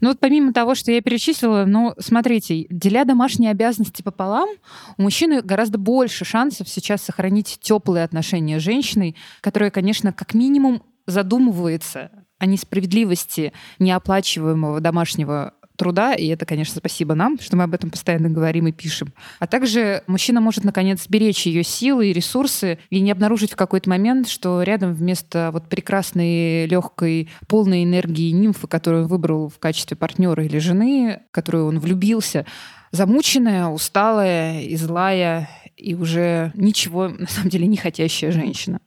Ну 0.00 0.08
вот 0.08 0.20
помимо 0.20 0.52
того, 0.52 0.74
что 0.74 0.90
я 0.90 1.02
перечислила, 1.02 1.64
ну, 1.66 1.94
смотрите, 1.98 2.66
деля 2.70 3.04
домашние 3.04 3.50
обязанности 3.50 4.02
пополам, 4.02 4.48
у 4.96 5.02
мужчины 5.02 5.42
гораздо 5.42 5.78
больше 5.78 6.24
шансов 6.24 6.68
сейчас 6.68 7.02
сохранить 7.02 7.58
теплые 7.60 8.04
отношения 8.04 8.58
с 8.58 8.62
женщиной, 8.62 9.16
которая, 9.40 9.70
конечно, 9.70 10.12
как 10.12 10.34
минимум 10.34 10.82
задумывается 11.06 12.10
о 12.38 12.46
несправедливости 12.46 13.52
неоплачиваемого 13.78 14.80
домашнего 14.80 15.54
труда, 15.80 16.12
и 16.12 16.26
это, 16.26 16.44
конечно, 16.44 16.76
спасибо 16.76 17.14
нам, 17.14 17.40
что 17.40 17.56
мы 17.56 17.64
об 17.64 17.72
этом 17.72 17.90
постоянно 17.90 18.28
говорим 18.28 18.66
и 18.66 18.72
пишем. 18.72 19.14
А 19.38 19.46
также 19.46 20.02
мужчина 20.06 20.42
может, 20.42 20.62
наконец, 20.62 21.04
сберечь 21.04 21.46
ее 21.46 21.64
силы 21.64 22.10
и 22.10 22.12
ресурсы 22.12 22.78
и 22.90 23.00
не 23.00 23.10
обнаружить 23.10 23.52
в 23.52 23.56
какой-то 23.56 23.88
момент, 23.88 24.28
что 24.28 24.62
рядом 24.62 24.92
вместо 24.92 25.48
вот 25.54 25.70
прекрасной, 25.70 26.66
легкой, 26.66 27.30
полной 27.48 27.84
энергии 27.84 28.30
нимфы, 28.30 28.66
которую 28.66 29.04
он 29.04 29.08
выбрал 29.08 29.48
в 29.48 29.58
качестве 29.58 29.96
партнера 29.96 30.44
или 30.44 30.58
жены, 30.58 31.22
в 31.30 31.32
которую 31.32 31.66
он 31.66 31.78
влюбился, 31.78 32.44
замученная, 32.92 33.68
усталая 33.68 34.60
и 34.60 34.76
злая, 34.76 35.48
и 35.78 35.94
уже 35.94 36.52
ничего, 36.54 37.08
на 37.08 37.26
самом 37.26 37.48
деле, 37.48 37.66
не 37.66 37.78
хотящая 37.78 38.32
женщина. 38.32 38.80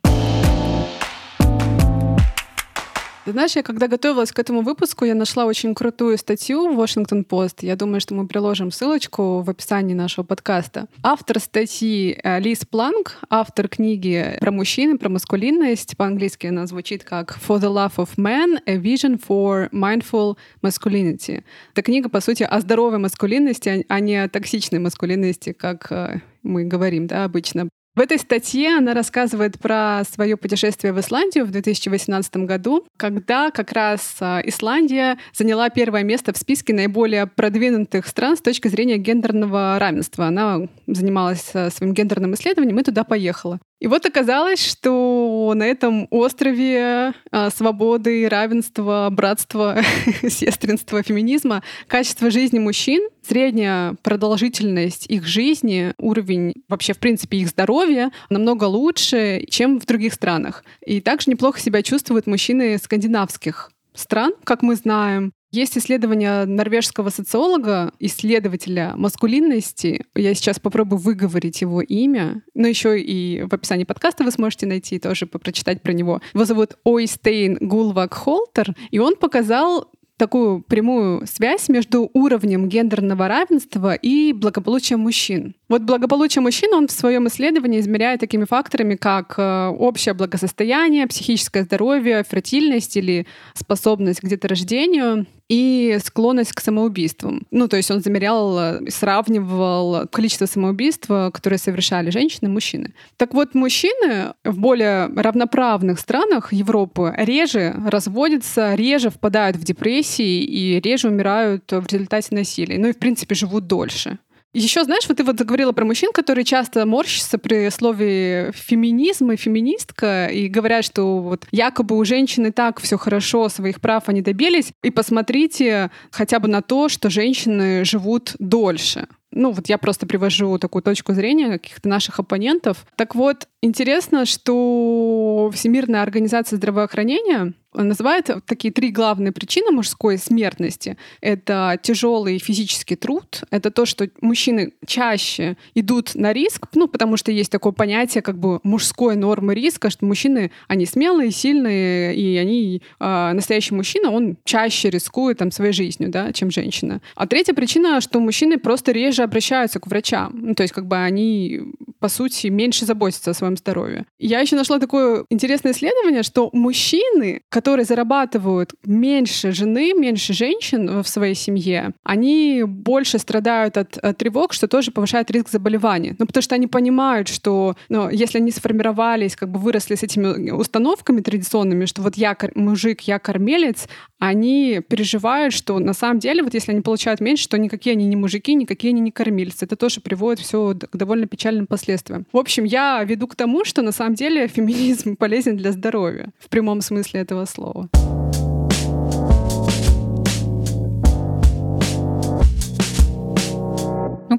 Знаешь, 3.32 3.56
я 3.56 3.64
когда 3.64 3.88
готовилась 3.88 4.32
к 4.32 4.40
этому 4.40 4.62
выпуску, 4.62 5.06
я 5.06 5.16
нашла 5.16 5.46
очень 5.46 5.74
крутую 5.74 6.18
статью 6.18 6.74
в 6.74 6.80
Washington 6.80 7.26
Post. 7.26 7.58
Я 7.62 7.76
думаю, 7.76 8.02
что 8.02 8.14
мы 8.14 8.28
приложим 8.28 8.72
ссылочку 8.72 9.42
в 9.42 9.50
описании 9.50 9.94
нашего 9.94 10.26
подкаста. 10.26 10.88
Автор 11.02 11.40
статьи 11.40 12.20
э, 12.22 12.40
Лиз 12.40 12.66
Планк, 12.66 13.20
автор 13.30 13.68
книги 13.70 14.38
про 14.40 14.52
мужчин, 14.52 14.98
про 14.98 15.10
маскулинность. 15.10 15.96
По-английски 15.96 16.48
она 16.48 16.68
звучит 16.68 17.04
как 17.04 17.38
«For 17.48 17.60
the 17.60 17.74
Love 17.74 17.96
of 17.96 18.10
Man– 18.18 18.60
A 18.66 18.76
Vision 18.76 19.22
for 19.26 19.70
Mindful 19.72 20.36
Masculinity». 20.62 21.44
Это 21.72 21.82
книга, 21.82 22.10
по 22.10 22.20
сути, 22.20 22.44
о 22.44 22.60
здоровой 22.60 23.00
маскулинности, 23.00 23.86
а 23.88 24.00
не 24.00 24.18
о 24.18 24.28
токсичной 24.28 24.80
маскулинности, 24.80 25.54
как 25.54 25.92
э, 25.92 26.22
мы 26.44 26.66
говорим 26.66 27.08
да, 27.08 27.24
обычно. 27.24 27.70
В 27.96 28.00
этой 28.00 28.18
статье 28.18 28.76
она 28.76 28.96
рассказывает 28.96 29.60
про 29.60 30.02
свое 30.12 30.36
путешествие 30.36 30.94
в 30.94 31.00
Исландию 31.00 31.46
в 31.46 31.52
2018 31.52 32.38
году, 32.38 32.88
когда 32.98 33.52
как 33.52 33.72
раз 33.72 34.16
а, 34.20 34.42
Исландия 34.44 35.20
заняла 35.32 35.70
первое 35.70 36.02
место 36.02 36.34
в 36.34 36.38
списке 36.38 36.74
наиболее 36.74 37.28
продвинутых 37.28 38.08
стран 38.08 38.36
с 38.36 38.42
точки 38.42 38.68
зрения 38.68 38.98
гендерного 38.98 39.78
равенства. 39.78 40.26
Она 40.26 40.62
занималась 40.88 41.52
а, 41.54 41.70
своим 41.70 41.94
гендерным 41.94 42.34
исследованием 42.34 42.80
и 42.80 42.84
туда 42.84 43.04
поехала. 43.04 43.60
И 43.84 43.88
вот 43.88 44.06
оказалось, 44.06 44.66
что 44.66 45.52
на 45.58 45.64
этом 45.64 46.08
острове 46.10 47.12
а, 47.32 47.50
свободы, 47.50 48.30
равенства, 48.30 49.10
братства, 49.12 49.82
сестринства, 50.30 51.04
феминизма 51.04 51.64
качество 51.88 52.32
жизни 52.32 52.60
мужчин, 52.60 53.06
средняя 53.28 53.98
продолжительность 54.02 55.08
их 55.08 55.26
жизни, 55.26 55.94
уровень 55.98 56.54
вообще, 56.70 56.94
в 56.94 57.00
принципе, 57.00 57.40
их 57.40 57.50
здоровья 57.50 58.14
намного 58.30 58.64
лучше, 58.64 59.44
чем 59.50 59.82
в 59.82 59.86
других 59.86 60.14
странах. 60.14 60.64
И 60.86 61.02
также 61.02 61.30
неплохо 61.30 61.60
себя 61.60 61.84
чувствуют 61.84 62.26
мужчины 62.26 62.78
скандинавских 62.78 63.73
стран, 63.96 64.34
как 64.44 64.62
мы 64.62 64.76
знаем. 64.76 65.34
Есть 65.52 65.78
исследование 65.78 66.46
норвежского 66.46 67.10
социолога, 67.10 67.94
исследователя 68.00 68.94
маскулинности. 68.96 70.04
Я 70.16 70.34
сейчас 70.34 70.60
попробую 70.60 71.00
выговорить 71.00 71.62
его 71.62 71.80
имя. 71.82 72.42
Но 72.56 72.68
еще 72.68 73.00
и 73.00 73.44
в 73.44 73.54
описании 73.54 73.84
подкаста 73.84 74.24
вы 74.24 74.32
сможете 74.32 74.66
найти 74.66 74.98
тоже 74.98 75.28
прочитать 75.28 75.84
про 75.84 75.94
него. 75.94 76.22
Его 76.34 76.46
зовут 76.46 76.78
Ойстейн 76.84 77.60
Гулвак 77.62 78.16
Холтер, 78.16 78.76
и 78.90 78.98
он 78.98 79.16
показал 79.16 79.92
такую 80.18 80.62
прямую 80.62 81.28
связь 81.28 81.70
между 81.70 82.10
уровнем 82.14 82.68
гендерного 82.70 83.28
равенства 83.28 83.94
и 83.94 84.34
благополучием 84.34 85.02
мужчин. 85.02 85.56
Вот 85.74 85.82
благополучие 85.82 86.44
мужчин 86.44 86.72
он 86.76 86.88
в 86.88 86.92
своем 86.92 87.28
исследовании 87.28 87.80
измеряет 87.80 88.20
такими 88.20 88.46
факторами, 88.46 88.94
как 88.94 89.34
э, 89.40 89.70
общее 89.70 90.14
благосостояние, 90.14 91.08
психическое 91.08 91.64
здоровье, 91.64 92.24
фертильность 92.30 92.96
или 92.96 93.26
способность 93.56 94.20
к 94.20 94.28
деторождению 94.28 95.26
и 95.50 95.98
склонность 96.06 96.54
к 96.54 96.60
самоубийствам. 96.60 97.48
Ну, 97.50 97.68
то 97.68 97.78
есть 97.78 97.90
он 97.90 98.02
замерял, 98.02 98.56
э, 98.60 98.92
сравнивал 98.92 100.08
количество 100.10 100.46
самоубийств, 100.46 101.08
которые 101.08 101.58
совершали 101.58 102.12
женщины 102.12 102.50
и 102.50 102.52
мужчины. 102.52 102.94
Так 103.18 103.34
вот, 103.34 103.56
мужчины 103.56 104.36
в 104.44 104.60
более 104.60 105.08
равноправных 105.08 105.98
странах 105.98 106.54
Европы 106.54 107.16
реже 107.18 107.76
разводятся, 107.88 108.76
реже 108.76 109.10
впадают 109.10 109.58
в 109.58 109.64
депрессии 109.64 110.44
и 110.44 110.80
реже 110.80 111.08
умирают 111.08 111.64
в 111.72 111.88
результате 111.92 112.36
насилия. 112.36 112.78
Ну 112.78 112.90
и, 112.90 112.94
в 112.94 113.00
принципе, 113.00 113.34
живут 113.34 113.66
дольше. 113.66 114.20
Еще, 114.54 114.84
знаешь, 114.84 115.06
вот 115.08 115.18
ты 115.18 115.24
вот 115.24 115.40
заговорила 115.40 115.72
про 115.72 115.84
мужчин, 115.84 116.12
которые 116.14 116.46
часто 116.46 116.86
морщатся 116.86 117.40
при 117.40 117.70
слове 117.72 118.52
феминизм 118.54 119.32
и 119.32 119.36
феминистка, 119.36 120.28
и 120.28 120.48
говорят, 120.48 120.86
что 120.86 121.20
вот 121.20 121.48
якобы 121.52 121.98
у 121.98 122.06
женщины 122.06 122.52
так 122.52 122.80
все 122.80 122.98
хорошо, 122.98 123.50
своих 123.50 123.82
прав 123.82 124.10
они 124.10 124.22
добились, 124.22 124.72
и 124.84 124.92
посмотрите 124.92 125.90
хотя 126.12 126.38
бы 126.40 126.48
на 126.48 126.62
то, 126.62 126.88
что 126.88 127.10
женщины 127.10 127.84
живут 127.84 128.36
дольше. 128.38 129.08
Ну, 129.32 129.52
вот 129.52 129.68
я 129.70 129.80
просто 129.80 130.06
привожу 130.06 130.60
такую 130.60 130.84
точку 130.84 131.14
зрения 131.14 131.54
каких-то 131.54 131.90
наших 131.90 132.20
оппонентов. 132.20 132.86
Так 132.96 133.16
вот, 133.16 133.48
интересно, 133.64 134.26
что 134.26 135.50
Всемирная 135.54 136.02
организация 136.02 136.58
здравоохранения 136.58 137.54
называет 137.74 138.30
такие 138.46 138.72
три 138.72 138.92
главные 138.92 139.32
причины 139.32 139.72
мужской 139.72 140.18
смертности. 140.18 140.98
Это 141.22 141.80
тяжелый 141.82 142.38
физический 142.38 142.96
труд, 142.96 143.44
это 143.50 143.72
то, 143.72 143.86
что 143.86 144.10
мужчины 144.22 144.74
чаще 144.86 145.58
идут 145.74 146.16
на 146.16 146.34
риск, 146.34 146.68
ну, 146.76 146.88
потому 146.88 147.18
что 147.18 147.32
есть 147.32 147.52
такое 147.52 147.72
понятие 147.72 148.22
как 148.22 148.38
бы 148.38 148.60
мужской 148.64 149.16
нормы 149.16 149.56
риска, 149.56 149.90
что 149.90 150.06
мужчины, 150.06 150.52
они 150.68 150.86
смелые, 150.86 151.32
сильные, 151.32 152.16
и 152.16 152.38
они, 152.38 152.82
э, 153.00 153.32
настоящий 153.34 153.74
мужчина, 153.74 154.12
он 154.12 154.38
чаще 154.44 154.90
рискует 154.90 155.40
там 155.40 155.52
своей 155.52 155.74
жизнью, 155.74 156.10
да, 156.10 156.32
чем 156.34 156.52
женщина. 156.52 157.02
А 157.16 157.28
третья 157.28 157.54
причина, 157.54 158.02
что 158.02 158.20
мужчины 158.20 158.58
просто 158.58 158.92
реже 158.92 159.24
обращаются 159.24 159.80
к 159.80 159.88
врачам. 159.88 160.32
Ну, 160.34 160.54
то 160.54 160.64
есть 160.64 160.74
как 160.74 160.88
бы 160.88 160.98
они, 160.98 161.62
по 162.00 162.08
сути, 162.08 162.48
меньше 162.48 162.86
заботятся 162.86 163.32
о 163.32 163.34
своем 163.34 163.53
здоровье. 163.58 164.06
Я 164.20 164.40
еще 164.40 164.56
нашла 164.56 164.80
такое 164.80 165.26
интересное 165.30 165.72
исследование, 165.72 166.24
что 166.24 166.50
мужчины, 166.54 167.42
которые 167.50 167.86
зарабатывают 167.86 168.74
меньше 168.86 169.52
жены, 169.52 169.94
меньше 169.94 170.34
женщин 170.34 171.02
в 171.02 171.08
своей 171.08 171.36
семье, 171.36 171.94
они 172.04 172.64
больше 172.66 173.20
страдают 173.20 173.78
от, 173.78 173.98
от 173.98 174.18
тревог, 174.18 174.54
что 174.54 174.68
тоже 174.68 174.92
повышает 174.92 175.32
риск 175.32 175.50
заболеваний. 175.50 176.16
Ну, 176.18 176.26
потому 176.26 176.42
что 176.42 176.56
они 176.56 176.68
понимают, 176.68 177.28
что 177.28 177.76
ну, 177.90 178.10
если 178.10 178.38
они 178.40 178.52
сформировались, 178.52 179.36
как 179.36 179.50
бы 179.50 179.60
выросли 179.60 179.96
с 179.96 180.04
этими 180.04 180.52
установками 180.52 181.22
традиционными, 181.22 181.86
что 181.86 182.02
вот 182.02 182.16
я 182.16 182.36
мужик, 182.56 183.02
я 183.02 183.20
кормилец, 183.20 183.88
они 184.20 184.82
переживают, 184.88 185.54
что 185.54 185.80
на 185.80 185.94
самом 185.94 186.20
деле, 186.20 186.44
вот 186.44 186.54
если 186.54 186.72
они 186.72 186.82
получают 186.82 187.20
меньше, 187.20 187.50
то 187.50 187.58
никакие 187.58 187.94
они 187.94 188.06
не 188.06 188.16
мужики, 188.16 188.54
никакие 188.54 188.92
они 188.92 189.02
не 189.02 189.12
кормильцы. 189.12 189.66
Это 189.66 189.76
тоже 189.76 190.00
приводит 190.00 190.40
все 190.40 190.74
к 190.74 190.96
довольно 190.96 191.28
печальным 191.28 191.68
последствиям. 191.68 192.26
В 192.32 192.38
общем, 192.38 192.64
я 192.64 193.04
веду 193.04 193.28
к 193.28 193.36
тому, 193.44 193.66
что 193.66 193.82
на 193.82 193.92
самом 193.92 194.16
деле 194.16 194.48
феминизм 194.48 195.16
полезен 195.20 195.58
для 195.58 195.74
здоровья 195.74 196.30
в 196.40 196.48
прямом 196.48 196.82
смысле 196.82 197.20
этого 197.20 197.46
слова. 197.46 197.90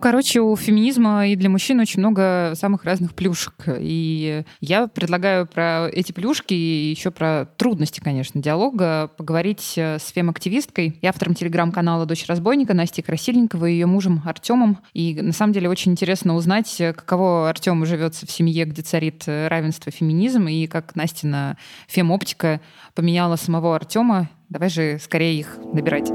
Короче, 0.05 0.43
у 0.43 0.55
феминизма 0.55 1.29
и 1.29 1.35
для 1.35 1.49
мужчин 1.49 1.81
очень 1.81 2.01
много 2.01 2.53
самых 2.57 2.85
разных 2.85 3.15
плюшек. 3.15 3.55
И 3.67 4.45
я 4.61 4.87
предлагаю 4.87 5.47
про 5.47 5.89
эти 5.91 6.13
плюшки 6.13 6.53
и 6.53 6.91
еще 6.91 7.11
про 7.11 7.47
трудности, 7.57 8.01
конечно, 8.01 8.43
диалога 8.43 9.11
поговорить 9.17 9.73
э, 9.79 9.99
с 9.99 10.11
фем-активисткой 10.11 10.99
и 11.01 11.07
автором 11.07 11.35
телеграм-канала 11.35 12.05
«Дочь 12.05 12.27
разбойника» 12.27 12.75
Настей 12.75 13.03
Красильниковой 13.03 13.73
и 13.73 13.75
ее 13.77 13.87
мужем 13.87 14.21
Артемом. 14.27 14.77
И 14.93 15.19
на 15.23 15.33
самом 15.33 15.55
деле 15.55 15.71
очень 15.71 15.93
интересно 15.93 16.35
узнать, 16.35 16.77
каково 16.77 17.49
Артему 17.49 17.87
живется 17.87 18.27
в 18.27 18.31
семье, 18.31 18.67
где 18.67 18.83
царит 18.83 19.25
э, 19.27 19.49
равенство, 19.49 19.91
феминизм, 19.91 20.49
и 20.49 20.67
как 20.67 20.97
Настина 20.97 21.57
фем-оптика 21.89 22.61
поменяла 22.95 23.37
самого 23.37 23.75
Артема. 23.75 24.29
Давай 24.51 24.69
же 24.69 24.99
скорее 24.99 25.39
их 25.39 25.57
набирать. 25.73 26.11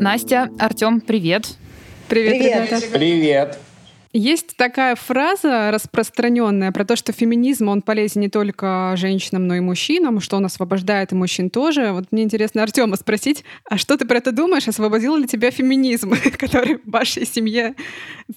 Настя, 0.00 0.50
Артем, 0.58 1.00
привет. 1.00 1.56
Привет, 2.08 2.38
привет, 2.38 2.70
ребята. 2.70 2.86
Привет. 2.92 3.58
Есть 4.12 4.56
такая 4.56 4.94
фраза 4.94 5.70
распространенная 5.72 6.72
про 6.72 6.84
то, 6.84 6.96
что 6.96 7.12
феминизм, 7.12 7.68
он 7.68 7.82
полезен 7.82 8.20
не 8.22 8.28
только 8.28 8.94
женщинам, 8.96 9.46
но 9.46 9.56
и 9.56 9.60
мужчинам, 9.60 10.20
что 10.20 10.36
он 10.36 10.46
освобождает 10.46 11.12
и 11.12 11.14
мужчин 11.14 11.50
тоже. 11.50 11.92
Вот 11.92 12.06
мне 12.10 12.22
интересно 12.22 12.62
Артема 12.62 12.96
спросить, 12.96 13.44
а 13.68 13.76
что 13.76 13.96
ты 13.96 14.06
про 14.06 14.18
это 14.18 14.32
думаешь? 14.32 14.68
Освободил 14.68 15.16
ли 15.16 15.26
тебя 15.26 15.50
феминизм, 15.50 16.14
который 16.38 16.76
в 16.76 16.90
вашей 16.90 17.26
семье 17.26 17.74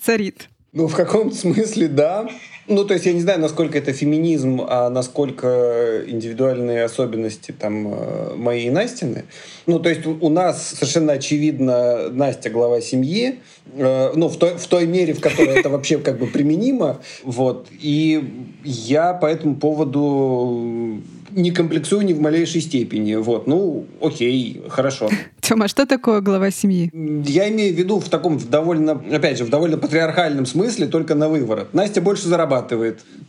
царит? 0.02 0.50
Ну, 0.74 0.88
в 0.88 0.95
каком-то 0.95 1.36
смысле, 1.36 1.88
да. 1.88 2.28
Ну, 2.71 2.86
то 2.86 2.93
есть 2.93 3.05
я 3.05 3.12
не 3.12 3.19
знаю, 3.19 3.41
насколько 3.41 3.77
это 3.77 3.91
феминизм, 3.91 4.62
а 4.65 4.89
насколько 4.89 6.03
индивидуальные 6.07 6.86
особенности 6.86 7.51
там 7.51 7.93
э, 7.93 8.36
мои 8.38 8.67
и 8.67 8.69
Настины. 8.69 9.25
Ну, 9.65 9.77
то 9.77 9.89
есть 9.89 10.05
у 10.05 10.29
нас 10.29 10.69
совершенно 10.69 11.12
очевидно 11.12 12.10
Настя 12.10 12.49
глава 12.49 12.79
семьи, 12.79 13.39
э, 13.75 14.12
ну, 14.15 14.29
в 14.29 14.38
той, 14.38 14.57
в 14.57 14.65
той 14.67 14.88
мере, 14.88 15.13
в 15.13 15.19
которой 15.19 15.60
это 15.60 15.69
вообще 15.69 15.97
как 15.97 16.17
бы 16.17 16.27
применимо. 16.27 17.01
Вот. 17.25 17.67
И 17.77 18.47
я 18.63 19.13
по 19.15 19.25
этому 19.25 19.57
поводу 19.57 21.01
не 21.36 21.51
комплексую 21.51 22.01
ни 22.03 22.13
в 22.13 22.21
малейшей 22.21 22.62
степени. 22.62 23.15
Вот, 23.15 23.47
ну, 23.47 23.86
окей, 24.01 24.62
хорошо. 24.69 25.10
Тёма, 25.41 25.65
а 25.65 25.67
что 25.67 25.86
такое 25.86 26.21
глава 26.21 26.51
семьи? 26.51 26.91
Я 27.25 27.49
имею 27.49 27.73
в 27.73 27.77
виду 27.77 27.99
в 27.99 28.10
таком 28.10 28.38
в 28.38 28.49
довольно, 28.49 29.01
опять 29.12 29.38
же, 29.38 29.45
в 29.45 29.49
довольно 29.49 29.77
патриархальном 29.77 30.45
смысле, 30.45 30.88
только 30.88 31.15
на 31.15 31.29
выворот. 31.29 31.73
Настя 31.73 32.01
больше 32.01 32.27
зарабатывает, 32.27 32.61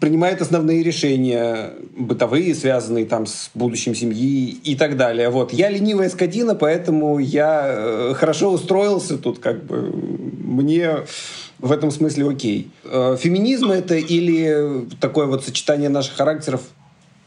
принимает 0.01 0.41
основные 0.41 0.83
решения, 0.83 1.73
бытовые, 1.97 2.55
связанные 2.55 3.07
там 3.07 3.27
с 3.27 3.51
будущим 3.55 3.95
семьи 3.95 4.51
и 4.65 4.77
так 4.77 4.97
далее. 4.97 5.29
Вот. 5.31 5.53
Я 5.53 5.71
ленивая 5.71 6.09
скотина, 6.09 6.55
поэтому 6.55 7.19
я 7.19 7.65
э, 7.67 8.15
хорошо 8.15 8.53
устроился 8.53 9.19
тут, 9.19 9.39
как 9.39 9.65
бы 9.65 9.93
мне 10.53 10.99
в 11.59 11.73
этом 11.73 11.91
смысле 11.91 12.29
окей. 12.29 12.71
Э, 12.85 13.17
феминизм 13.19 13.71
это 13.71 13.95
или 13.95 14.87
такое 15.01 15.27
вот 15.27 15.45
сочетание 15.45 15.89
наших 15.89 16.17
характеров 16.17 16.63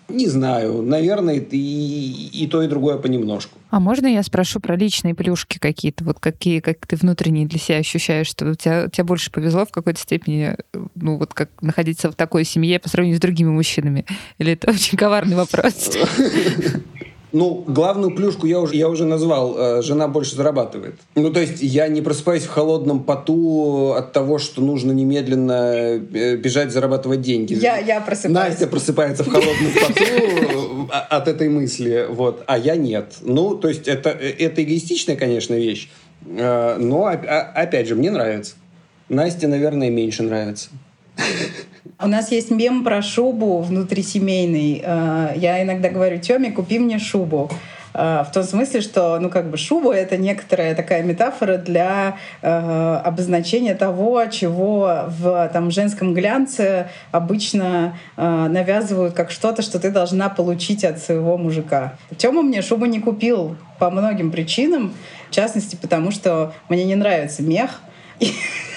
не 0.07 0.27
знаю, 0.27 0.81
наверное, 0.81 1.35
и, 1.35 2.29
и 2.31 2.47
то, 2.47 2.61
и 2.61 2.67
другое 2.67 2.97
понемножку. 2.97 3.57
А 3.69 3.79
можно 3.79 4.07
я 4.07 4.23
спрошу 4.23 4.59
про 4.59 4.75
личные 4.75 5.15
плюшки 5.15 5.57
какие-то? 5.57 6.03
Вот 6.03 6.19
какие, 6.19 6.59
как 6.59 6.85
ты 6.85 6.95
внутренне 6.95 7.45
для 7.45 7.59
себя 7.59 7.77
ощущаешь, 7.79 8.27
что 8.27 8.51
у 8.51 8.55
тебя, 8.55 8.87
тебе 8.87 9.03
больше 9.03 9.31
повезло 9.31 9.65
в 9.65 9.71
какой-то 9.71 9.99
степени, 9.99 10.55
ну 10.95 11.17
вот 11.17 11.33
как 11.33 11.49
находиться 11.61 12.11
в 12.11 12.15
такой 12.15 12.45
семье 12.45 12.79
по 12.79 12.89
сравнению 12.89 13.17
с 13.17 13.21
другими 13.21 13.49
мужчинами? 13.49 14.05
Или 14.37 14.53
это 14.53 14.69
очень 14.71 14.97
коварный 14.97 15.35
вопрос? 15.35 15.97
Ну, 17.35 17.65
главную 17.67 18.15
плюшку 18.15 18.47
я 18.47 18.61
уже, 18.61 18.77
я 18.77 18.87
уже 18.87 19.03
назвал. 19.03 19.57
Э, 19.57 19.81
жена 19.81 20.07
больше 20.07 20.37
зарабатывает. 20.37 20.95
Ну, 21.15 21.33
то 21.33 21.41
есть 21.41 21.61
я 21.61 21.89
не 21.89 22.01
просыпаюсь 22.01 22.43
в 22.43 22.49
холодном 22.49 23.03
поту 23.03 23.91
от 23.91 24.13
того, 24.13 24.39
что 24.39 24.61
нужно 24.61 24.93
немедленно 24.93 25.99
э, 26.13 26.37
бежать 26.37 26.71
зарабатывать 26.71 27.19
деньги. 27.19 27.53
Я, 27.55 27.77
я 27.77 27.99
просыпаюсь. 27.99 28.51
Настя 28.51 28.67
просыпается 28.67 29.25
в 29.25 29.29
холодном 29.29 29.71
поту 29.81 30.87
э, 30.89 30.97
от 31.09 31.27
этой 31.27 31.49
мысли, 31.49 32.05
вот, 32.09 32.41
а 32.47 32.57
я 32.57 32.77
нет. 32.77 33.15
Ну, 33.19 33.57
то 33.57 33.67
есть 33.67 33.89
это, 33.89 34.11
это 34.11 34.63
эгоистичная, 34.63 35.17
конечно, 35.17 35.55
вещь, 35.55 35.89
но, 36.25 37.05
опять 37.53 37.89
же, 37.89 37.95
мне 37.95 38.11
нравится. 38.11 38.53
Насте, 39.09 39.47
наверное, 39.47 39.89
меньше 39.89 40.23
нравится. 40.23 40.69
У 41.97 42.07
нас 42.07 42.29
есть 42.31 42.51
мем 42.51 42.83
про 42.83 43.01
шубу 43.01 43.61
внутрисемейный. 43.61 44.83
Э, 44.83 45.31
я 45.37 45.63
иногда 45.63 45.87
говорю, 45.87 46.19
Тёме, 46.19 46.51
купи 46.51 46.77
мне 46.77 46.99
шубу. 46.99 47.49
Э, 47.93 48.25
в 48.27 48.33
том 48.33 48.43
смысле, 48.43 48.81
что, 48.81 49.17
ну, 49.19 49.29
как 49.29 49.49
бы 49.49 49.55
шуба— 49.55 49.93
это 49.95 50.17
некоторая 50.17 50.75
такая 50.75 51.03
метафора 51.03 51.55
для 51.55 52.17
э, 52.41 53.01
обозначения 53.01 53.75
того, 53.75 54.25
чего 54.25 55.05
в 55.07 55.49
там, 55.53 55.71
женском 55.71 56.13
глянце 56.13 56.89
обычно 57.13 57.97
навязывают 58.17 59.13
как 59.13 59.31
что-то, 59.31 59.61
что 59.61 59.79
ты 59.79 59.89
должна 59.89 60.27
получить 60.27 60.83
от 60.83 60.99
своего 60.99 61.37
мужика. 61.37 61.95
Тёма 62.17 62.41
мне 62.41 62.61
шубу 62.61 62.87
не 62.87 62.99
купил 62.99 63.55
по 63.79 63.89
многим 63.89 64.31
причинам, 64.31 64.93
в 65.29 65.33
частности, 65.33 65.77
потому 65.81 66.11
что 66.11 66.53
мне 66.67 66.83
не 66.83 66.95
нравится 66.95 67.41
мех, 67.41 67.79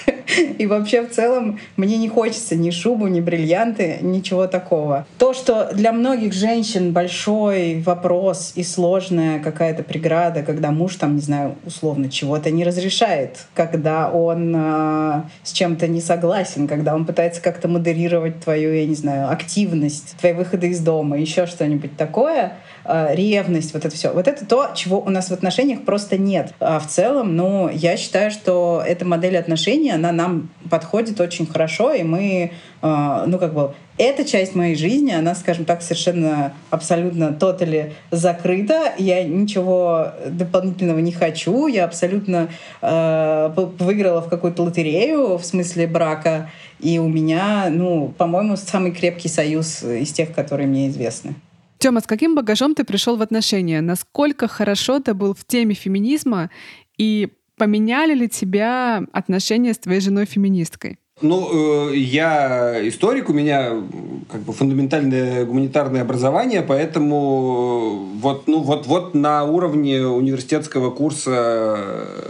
и 0.57 0.65
вообще 0.65 1.01
в 1.01 1.11
целом 1.11 1.59
мне 1.77 1.97
не 1.97 2.09
хочется 2.09 2.55
ни 2.55 2.71
шубу, 2.71 3.07
ни 3.07 3.21
бриллианты, 3.21 3.97
ничего 4.01 4.47
такого. 4.47 5.05
То, 5.17 5.33
что 5.33 5.69
для 5.73 5.91
многих 5.91 6.33
женщин 6.33 6.91
большой 6.91 7.81
вопрос 7.81 8.53
и 8.55 8.63
сложная 8.63 9.39
какая-то 9.39 9.83
преграда, 9.83 10.43
когда 10.43 10.71
муж 10.71 10.95
там, 10.95 11.15
не 11.15 11.21
знаю, 11.21 11.55
условно 11.65 12.09
чего-то 12.09 12.51
не 12.51 12.63
разрешает, 12.63 13.45
когда 13.53 14.09
он 14.09 14.53
э, 14.55 15.21
с 15.43 15.51
чем-то 15.51 15.87
не 15.87 16.01
согласен, 16.01 16.67
когда 16.67 16.95
он 16.95 17.05
пытается 17.05 17.41
как-то 17.41 17.67
модерировать 17.67 18.39
твою, 18.41 18.73
я 18.73 18.85
не 18.85 18.95
знаю, 18.95 19.31
активность, 19.31 20.15
твои 20.19 20.33
выходы 20.33 20.67
из 20.67 20.79
дома, 20.79 21.17
еще 21.17 21.45
что-нибудь 21.45 21.97
такое— 21.97 22.53
ревность, 22.85 23.73
вот 23.73 23.85
это 23.85 23.95
все. 23.95 24.11
Вот 24.11 24.27
это 24.27 24.45
то, 24.45 24.69
чего 24.75 24.99
у 24.99 25.09
нас 25.09 25.29
в 25.29 25.33
отношениях 25.33 25.83
просто 25.85 26.17
нет. 26.17 26.53
А 26.59 26.79
в 26.79 26.87
целом, 26.87 27.35
ну, 27.35 27.69
я 27.69 27.97
считаю, 27.97 28.31
что 28.31 28.83
эта 28.85 29.05
модель 29.05 29.37
отношений, 29.37 29.91
она 29.91 30.11
нам 30.11 30.49
подходит 30.69 31.19
очень 31.19 31.45
хорошо, 31.45 31.93
и 31.93 32.03
мы, 32.03 32.51
э, 32.81 33.23
ну, 33.27 33.39
как 33.39 33.53
бы, 33.53 33.73
эта 33.99 34.23
часть 34.23 34.55
моей 34.55 34.75
жизни, 34.75 35.11
она, 35.11 35.35
скажем 35.35 35.65
так, 35.65 35.81
совершенно 35.81 36.53
абсолютно 36.69 37.33
тотали 37.33 37.93
закрыта. 38.11 38.93
Я 38.97 39.25
ничего 39.25 40.13
дополнительного 40.25 40.99
не 40.99 41.11
хочу. 41.11 41.67
Я 41.67 41.83
абсолютно 41.83 42.47
э, 42.81 43.51
выиграла 43.55 44.21
в 44.21 44.29
какую-то 44.29 44.63
лотерею 44.63 45.37
в 45.37 45.43
смысле 45.43 45.85
брака. 45.85 46.49
И 46.79 46.97
у 46.97 47.09
меня, 47.09 47.67
ну, 47.69 48.13
по-моему, 48.17 48.55
самый 48.55 48.93
крепкий 48.93 49.27
союз 49.27 49.83
из 49.83 50.13
тех, 50.13 50.33
которые 50.33 50.67
мне 50.67 50.87
известны. 50.87 51.35
Тёма, 51.79 52.01
с 52.01 52.07
каким 52.07 52.35
багажом 52.35 52.75
ты 52.75 52.83
пришел 52.83 53.15
в 53.15 53.21
отношения? 53.21 53.79
Насколько 53.79 54.49
хорошо 54.49 54.99
ты 54.99 55.13
был 55.13 55.33
в 55.33 55.45
теме 55.45 55.73
феминизма? 55.73 56.49
И 56.97 57.29
поменяли 57.57 58.13
ли 58.13 58.27
тебя 58.27 59.03
отношения 59.13 59.73
с 59.73 59.77
твоей 59.77 60.01
женой-феминисткой? 60.01 60.99
Ну, 61.21 61.91
э, 61.91 61.95
я 61.95 62.85
историк, 62.85 63.29
у 63.29 63.33
меня 63.33 63.81
как 64.29 64.41
бы 64.41 64.51
фундаментальное 64.51 65.45
гуманитарное 65.45 66.01
образование, 66.01 66.61
поэтому 66.61 68.09
вот, 68.21 68.47
ну, 68.47 68.59
вот, 68.59 68.85
вот 68.85 69.15
на 69.15 69.45
уровне 69.45 70.05
университетского 70.05 70.91
курса 70.91 71.75
э, 71.77 72.29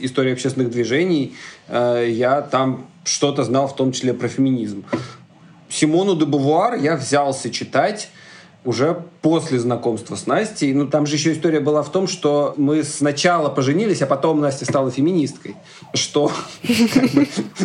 истории 0.00 0.32
общественных 0.32 0.70
движений 0.70 1.34
э, 1.68 2.06
я 2.08 2.40
там 2.42 2.86
что-то 3.02 3.42
знал, 3.42 3.66
в 3.66 3.74
том 3.74 3.90
числе 3.90 4.14
про 4.14 4.28
феминизм. 4.28 4.84
Симону 5.70 6.14
де 6.14 6.24
Бувуар 6.24 6.76
я 6.76 6.94
взялся 6.94 7.50
читать 7.50 8.08
уже 8.66 9.02
после 9.22 9.58
знакомства 9.58 10.16
с 10.16 10.26
Настей. 10.26 10.72
Ну, 10.74 10.86
там 10.86 11.06
же 11.06 11.16
еще 11.16 11.32
история 11.32 11.60
была 11.60 11.82
в 11.82 11.90
том, 11.90 12.06
что 12.06 12.54
мы 12.56 12.82
сначала 12.82 13.48
поженились, 13.48 14.02
а 14.02 14.06
потом 14.06 14.40
Настя 14.40 14.64
стала 14.64 14.90
феминисткой, 14.90 15.56
что 15.94 16.30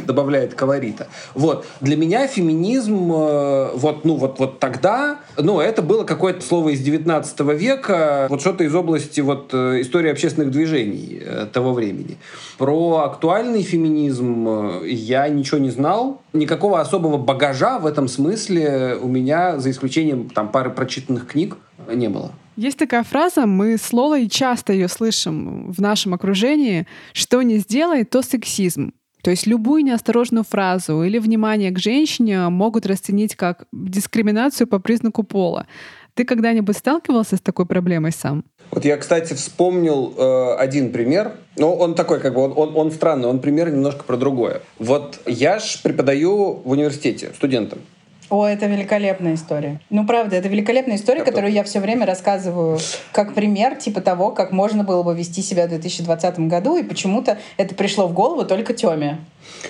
добавляет 0.05 0.53
колорита. 0.53 1.07
Вот. 1.33 1.65
Для 1.81 1.97
меня 1.97 2.27
феминизм 2.27 3.11
э, 3.11 3.71
вот, 3.73 4.05
ну, 4.05 4.15
вот, 4.15 4.39
вот 4.39 4.59
тогда, 4.59 5.19
ну, 5.37 5.59
это 5.59 5.81
было 5.81 6.03
какое-то 6.03 6.41
слово 6.41 6.69
из 6.69 6.79
19 6.81 7.39
века, 7.41 8.27
вот 8.29 8.41
что-то 8.41 8.63
из 8.63 8.73
области 8.73 9.21
вот 9.21 9.49
э, 9.53 9.81
истории 9.81 10.11
общественных 10.11 10.51
движений 10.51 11.21
э, 11.23 11.47
того 11.51 11.73
времени. 11.73 12.17
Про 12.57 13.03
актуальный 13.05 13.63
феминизм 13.63 14.81
я 14.83 15.27
ничего 15.27 15.57
не 15.57 15.71
знал, 15.71 16.21
никакого 16.33 16.79
особого 16.79 17.17
багажа 17.17 17.79
в 17.79 17.85
этом 17.85 18.07
смысле 18.07 18.97
у 19.01 19.07
меня, 19.07 19.59
за 19.59 19.71
исключением 19.71 20.29
там 20.29 20.49
пары 20.49 20.69
прочитанных 20.91 21.27
книг, 21.27 21.57
не 21.87 22.09
было. 22.09 22.33
Есть 22.57 22.77
такая 22.77 23.03
фраза, 23.03 23.45
мы 23.45 23.77
с 23.77 23.93
Лолой 23.93 24.27
часто 24.27 24.73
ее 24.73 24.89
слышим 24.89 25.71
в 25.71 25.79
нашем 25.79 26.13
окружении, 26.13 26.85
что 27.13 27.41
не 27.41 27.59
сделай, 27.59 28.03
то 28.03 28.21
сексизм. 28.21 28.91
То 29.23 29.31
есть 29.31 29.47
любую 29.47 29.83
неосторожную 29.83 30.43
фразу 30.43 31.03
или 31.03 31.19
внимание 31.19 31.71
к 31.71 31.79
женщине 31.79 32.49
могут 32.49 32.85
расценить 32.85 33.35
как 33.35 33.65
дискриминацию 33.71 34.67
по 34.67 34.79
признаку 34.79 35.23
пола. 35.23 35.65
Ты 36.13 36.25
когда-нибудь 36.25 36.75
сталкивался 36.75 37.37
с 37.37 37.41
такой 37.41 37.65
проблемой 37.65 38.11
сам? 38.11 38.43
Вот 38.71 38.83
я, 38.83 38.97
кстати, 38.97 39.33
вспомнил 39.33 40.13
э, 40.17 40.55
один 40.55 40.91
пример. 40.91 41.31
Ну, 41.55 41.73
он 41.73 41.95
такой, 41.95 42.19
как 42.19 42.33
бы, 42.33 42.41
он, 42.41 42.53
он, 42.55 42.75
он 42.75 42.91
странный, 42.91 43.29
он 43.29 43.39
пример 43.39 43.71
немножко 43.71 44.03
про 44.03 44.17
другое. 44.17 44.61
Вот 44.77 45.19
я 45.25 45.59
ж 45.59 45.79
преподаю 45.83 46.61
в 46.65 46.71
университете 46.71 47.31
студентам. 47.35 47.79
О, 48.31 48.45
это 48.45 48.65
великолепная 48.65 49.33
история. 49.33 49.81
Ну, 49.89 50.07
правда, 50.07 50.37
это 50.37 50.47
великолепная 50.47 50.95
история, 50.95 51.19
это... 51.19 51.31
которую 51.31 51.51
я 51.51 51.65
все 51.65 51.81
время 51.81 52.05
рассказываю 52.05 52.79
как 53.11 53.33
пример, 53.33 53.75
типа 53.75 53.99
того, 53.99 54.31
как 54.31 54.53
можно 54.53 54.85
было 54.85 55.03
бы 55.03 55.13
вести 55.13 55.41
себя 55.41 55.65
в 55.65 55.69
2020 55.69 56.39
году, 56.47 56.77
и 56.77 56.83
почему-то 56.83 57.37
это 57.57 57.75
пришло 57.75 58.07
в 58.07 58.13
голову 58.13 58.45
только 58.45 58.73
Тёме. 58.73 59.17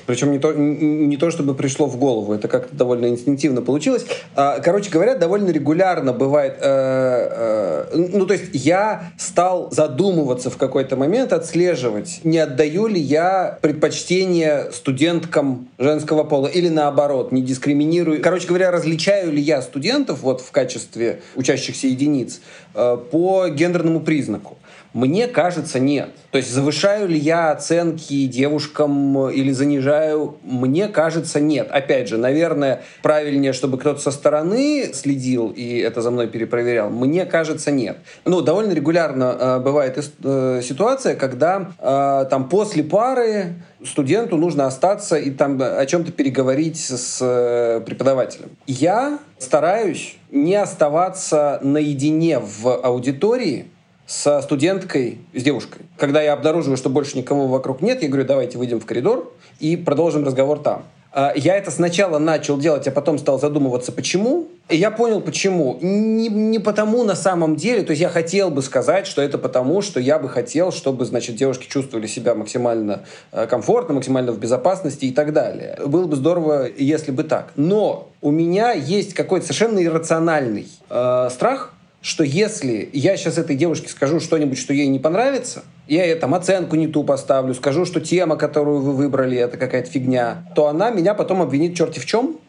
Причем 0.06 0.32
не 0.32 0.40
то, 0.40 0.54
не 0.54 1.18
то, 1.18 1.32
чтобы 1.32 1.54
пришло 1.54 1.86
в 1.86 1.98
голову, 1.98 2.34
это 2.34 2.48
как-то 2.48 2.76
довольно 2.76 3.08
инстинктивно 3.08 3.62
получилось. 3.62 4.06
А, 4.36 4.60
короче 4.60 4.90
говоря, 4.90 5.16
довольно 5.16 5.50
регулярно 5.50 6.14
бывает... 6.14 6.58
Э, 6.62 7.88
э, 7.94 8.08
ну, 8.14 8.26
то 8.26 8.34
есть 8.34 8.50
я 8.54 9.12
стал 9.18 9.70
задумываться 9.72 10.50
в 10.50 10.58
какой-то 10.58 10.96
момент, 10.96 11.34
отслеживать, 11.34 12.22
не 12.24 12.38
отдаю 12.38 12.88
ли 12.88 13.00
я 13.00 13.58
предпочтение 13.62 14.72
студенткам 14.72 15.70
женского 15.78 16.24
пола 16.24 16.48
или 16.48 16.70
наоборот, 16.70 17.32
не 17.32 17.42
дискриминирую. 17.42 18.22
Короче 18.22 18.48
говоря, 18.48 18.72
различаю 18.72 19.32
ли 19.32 19.42
я 19.42 19.62
студентов 19.62 20.22
вот 20.22 20.42
в 20.42 20.52
качестве 20.52 21.22
учащихся 21.36 21.88
единиц 21.88 22.42
э, 22.74 22.98
по 23.12 23.48
гендерному 23.50 24.00
признаку. 24.02 24.58
Мне 24.94 25.28
кажется, 25.28 25.80
нет. 25.80 26.10
То 26.32 26.38
есть 26.38 26.52
завышаю 26.52 27.08
ли 27.08 27.18
я 27.18 27.52
оценки 27.52 28.26
девушкам 28.26 29.30
или 29.30 29.52
занижаю? 29.52 30.38
Мне 30.44 30.90
кажется, 30.90 31.40
нет. 31.40 31.70
Опять 31.72 32.10
же, 32.10 32.18
наверное, 32.18 32.82
правильнее, 33.02 33.54
чтобы 33.54 33.78
кто-то 33.78 34.02
со 34.02 34.12
стороны 34.12 34.92
следил 34.94 35.50
и 35.50 35.78
это 35.78 36.02
за 36.02 36.12
мной 36.12 36.28
перепроверял. 36.28 36.90
Мне 36.90 37.26
кажется, 37.26 37.72
нет. 37.72 38.00
Ну, 38.26 38.42
довольно 38.42 38.74
регулярно 38.74 39.38
э, 39.40 39.60
бывает 39.60 39.98
э, 40.24 40.62
ситуация, 40.62 41.16
когда 41.16 41.72
э, 41.80 42.26
там 42.30 42.50
после 42.50 42.84
пары 42.84 43.56
студенту 43.86 44.36
нужно 44.38 44.68
остаться 44.68 45.16
и 45.16 45.32
там 45.32 45.62
о 45.62 45.86
чем-то 45.86 46.12
переговорить 46.12 46.80
с 46.80 47.20
э, 47.22 47.82
преподавателем. 47.86 48.50
Я 48.68 49.20
стараюсь 49.40 50.18
не 50.32 50.56
оставаться 50.56 51.60
наедине 51.62 52.40
в 52.40 52.68
аудитории, 52.68 53.68
со 54.06 54.42
студенткой, 54.42 55.20
с 55.34 55.44
девушкой. 55.44 55.82
Когда 55.98 56.22
я 56.22 56.34
обнаруживаю, 56.34 56.78
что 56.78 56.90
больше 56.90 57.18
никого 57.18 57.48
вокруг 57.48 57.82
нет, 57.82 58.02
я 58.04 58.10
говорю, 58.10 58.26
давайте 58.26 58.58
выйдем 58.58 58.80
в 58.80 58.86
коридор 58.86 59.32
и 59.60 59.78
продолжим 59.78 60.26
разговор 60.26 60.60
там. 60.60 60.84
А, 61.14 61.34
я 61.36 61.58
это 61.58 61.72
сначала 61.72 62.20
начал 62.20 62.58
делать, 62.58 62.88
а 62.88 62.92
потом 62.92 63.20
стал 63.20 63.40
задумываться, 63.40 63.92
почему. 63.92 64.48
И 64.70 64.78
я 64.78 64.92
понял, 64.92 65.20
почему. 65.20 65.78
Не, 65.82 66.30
не 66.30 66.60
потому 66.60 67.04
на 67.04 67.16
самом 67.16 67.58
деле, 67.58 67.84
то 67.84 67.92
есть 67.92 68.02
я 68.02 68.08
хотел 68.08 68.50
бы 68.50 68.62
сказать, 68.62 69.06
что 69.08 69.22
это 69.22 69.38
потому, 69.38 69.82
что 69.82 70.00
я 70.00 70.20
бы 70.20 70.30
хотел, 70.30 70.72
чтобы, 70.72 71.04
значит, 71.04 71.36
девушки 71.36 71.68
чувствовали 71.68 72.08
себя 72.08 72.34
максимально 72.34 73.04
э, 73.34 73.46
комфортно, 73.48 73.96
максимально 73.96 74.32
в 74.32 74.40
безопасности 74.40 75.06
и 75.06 75.12
так 75.12 75.34
далее. 75.34 75.78
Было 75.86 76.08
бы 76.08 76.16
здорово, 76.16 76.68
если 76.78 77.12
бы 77.12 77.24
так. 77.24 77.52
Но 77.58 78.10
у 78.22 78.32
меня 78.32 78.72
есть 78.72 79.14
какой-то 79.14 79.48
совершенно 79.48 79.84
иррациональный 79.84 80.70
э, 80.90 81.30
страх, 81.30 81.74
что 82.02 82.24
если 82.24 82.90
я 82.94 83.16
сейчас 83.16 83.38
этой 83.38 83.56
девушке 83.56 83.88
скажу 83.88 84.20
что-нибудь, 84.20 84.58
что 84.58 84.74
ей 84.74 84.88
не 84.88 85.00
понравится, 85.00 85.64
я 85.88 86.06
ей 86.06 86.16
там 86.16 86.34
оценку 86.34 86.76
не 86.76 86.88
ту 86.88 87.04
поставлю, 87.04 87.54
скажу, 87.54 87.86
что 87.86 88.02
тема, 88.02 88.38
которую 88.38 88.82
вы 88.82 88.94
выбрали, 88.94 89.38
это 89.38 89.58
какая-то 89.58 89.90
фигня, 89.90 90.46
то 90.56 90.68
она 90.68 90.90
меня 90.90 91.14
потом 91.14 91.42
обвинит 91.42 91.76
черти 91.76 92.00
в 92.00 92.06
чем. 92.06 92.40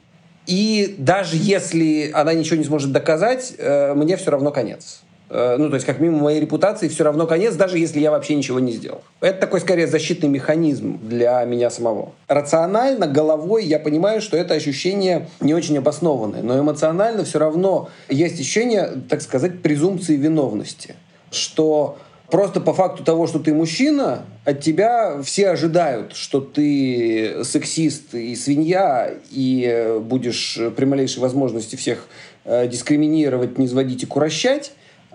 И 0.46 0.96
даже 0.98 1.36
если 1.36 2.10
она 2.12 2.32
ничего 2.32 2.56
не 2.56 2.64
сможет 2.64 2.92
доказать, 2.92 3.52
э, 3.58 3.94
мне 3.94 4.16
все 4.16 4.30
равно 4.30 4.50
конец. 4.50 5.02
Э, 5.34 5.56
ну, 5.58 5.70
то 5.70 5.76
есть, 5.76 5.86
как 5.86 5.98
минимум, 5.98 6.24
моей 6.24 6.40
репутации 6.40 6.88
все 6.88 7.04
равно 7.04 7.26
конец, 7.26 7.54
даже 7.54 7.78
если 7.78 8.00
я 8.00 8.10
вообще 8.10 8.34
ничего 8.34 8.60
не 8.60 8.72
сделал. 8.72 9.00
Это 9.20 9.40
такой, 9.40 9.60
скорее, 9.60 9.86
защитный 9.86 10.28
механизм 10.28 11.00
для 11.02 11.42
меня 11.44 11.70
самого. 11.70 12.12
Рационально, 12.28 13.06
головой 13.06 13.64
я 13.64 13.78
понимаю, 13.78 14.20
что 14.20 14.36
это 14.36 14.52
ощущение 14.52 15.28
не 15.40 15.54
очень 15.54 15.78
обоснованное, 15.78 16.42
но 16.42 16.60
эмоционально 16.60 17.24
все 17.24 17.38
равно 17.38 17.88
есть 18.10 18.34
ощущение, 18.34 18.90
так 19.08 19.22
сказать, 19.22 19.62
презумпции 19.62 20.16
виновности. 20.16 20.94
Что 21.30 21.96
Просто 22.30 22.62
по 22.62 22.72
факту 22.72 23.04
того, 23.04 23.26
что 23.26 23.38
ты 23.40 23.52
мужчина, 23.52 24.24
от 24.46 24.62
тебя 24.62 25.20
все 25.22 25.50
ожидают, 25.50 26.16
что 26.16 26.40
ты 26.40 27.44
сексист 27.44 28.14
и 28.14 28.34
свинья, 28.36 29.12
и 29.30 29.98
будешь 30.00 30.58
при 30.74 30.86
малейшей 30.86 31.20
возможности 31.20 31.76
всех 31.76 32.06
э, 32.46 32.66
дискриминировать, 32.68 33.58
низводить 33.58 34.04
и 34.04 34.06
курощать. 34.06 34.72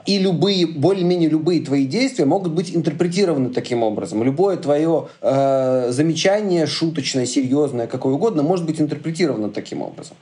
И 0.07 0.19
любые, 0.19 0.65
более-менее 0.65 1.29
любые 1.29 1.61
твои 1.61 1.85
действия 1.85 2.23
могут 2.23 2.53
быть 2.53 2.73
интерпретированы 2.73 3.49
таким 3.49 3.83
образом. 3.83 4.23
Любое 4.23 4.55
твое 4.55 5.09
э, 5.21 5.91
замечание, 5.91 6.65
шуточное, 6.65 7.25
серьезное, 7.25 7.87
какое 7.87 8.13
угодно, 8.13 8.41
может 8.41 8.65
быть 8.65 8.79
интерпретировано 8.79 9.49
таким 9.49 9.81
образом. 9.81 10.15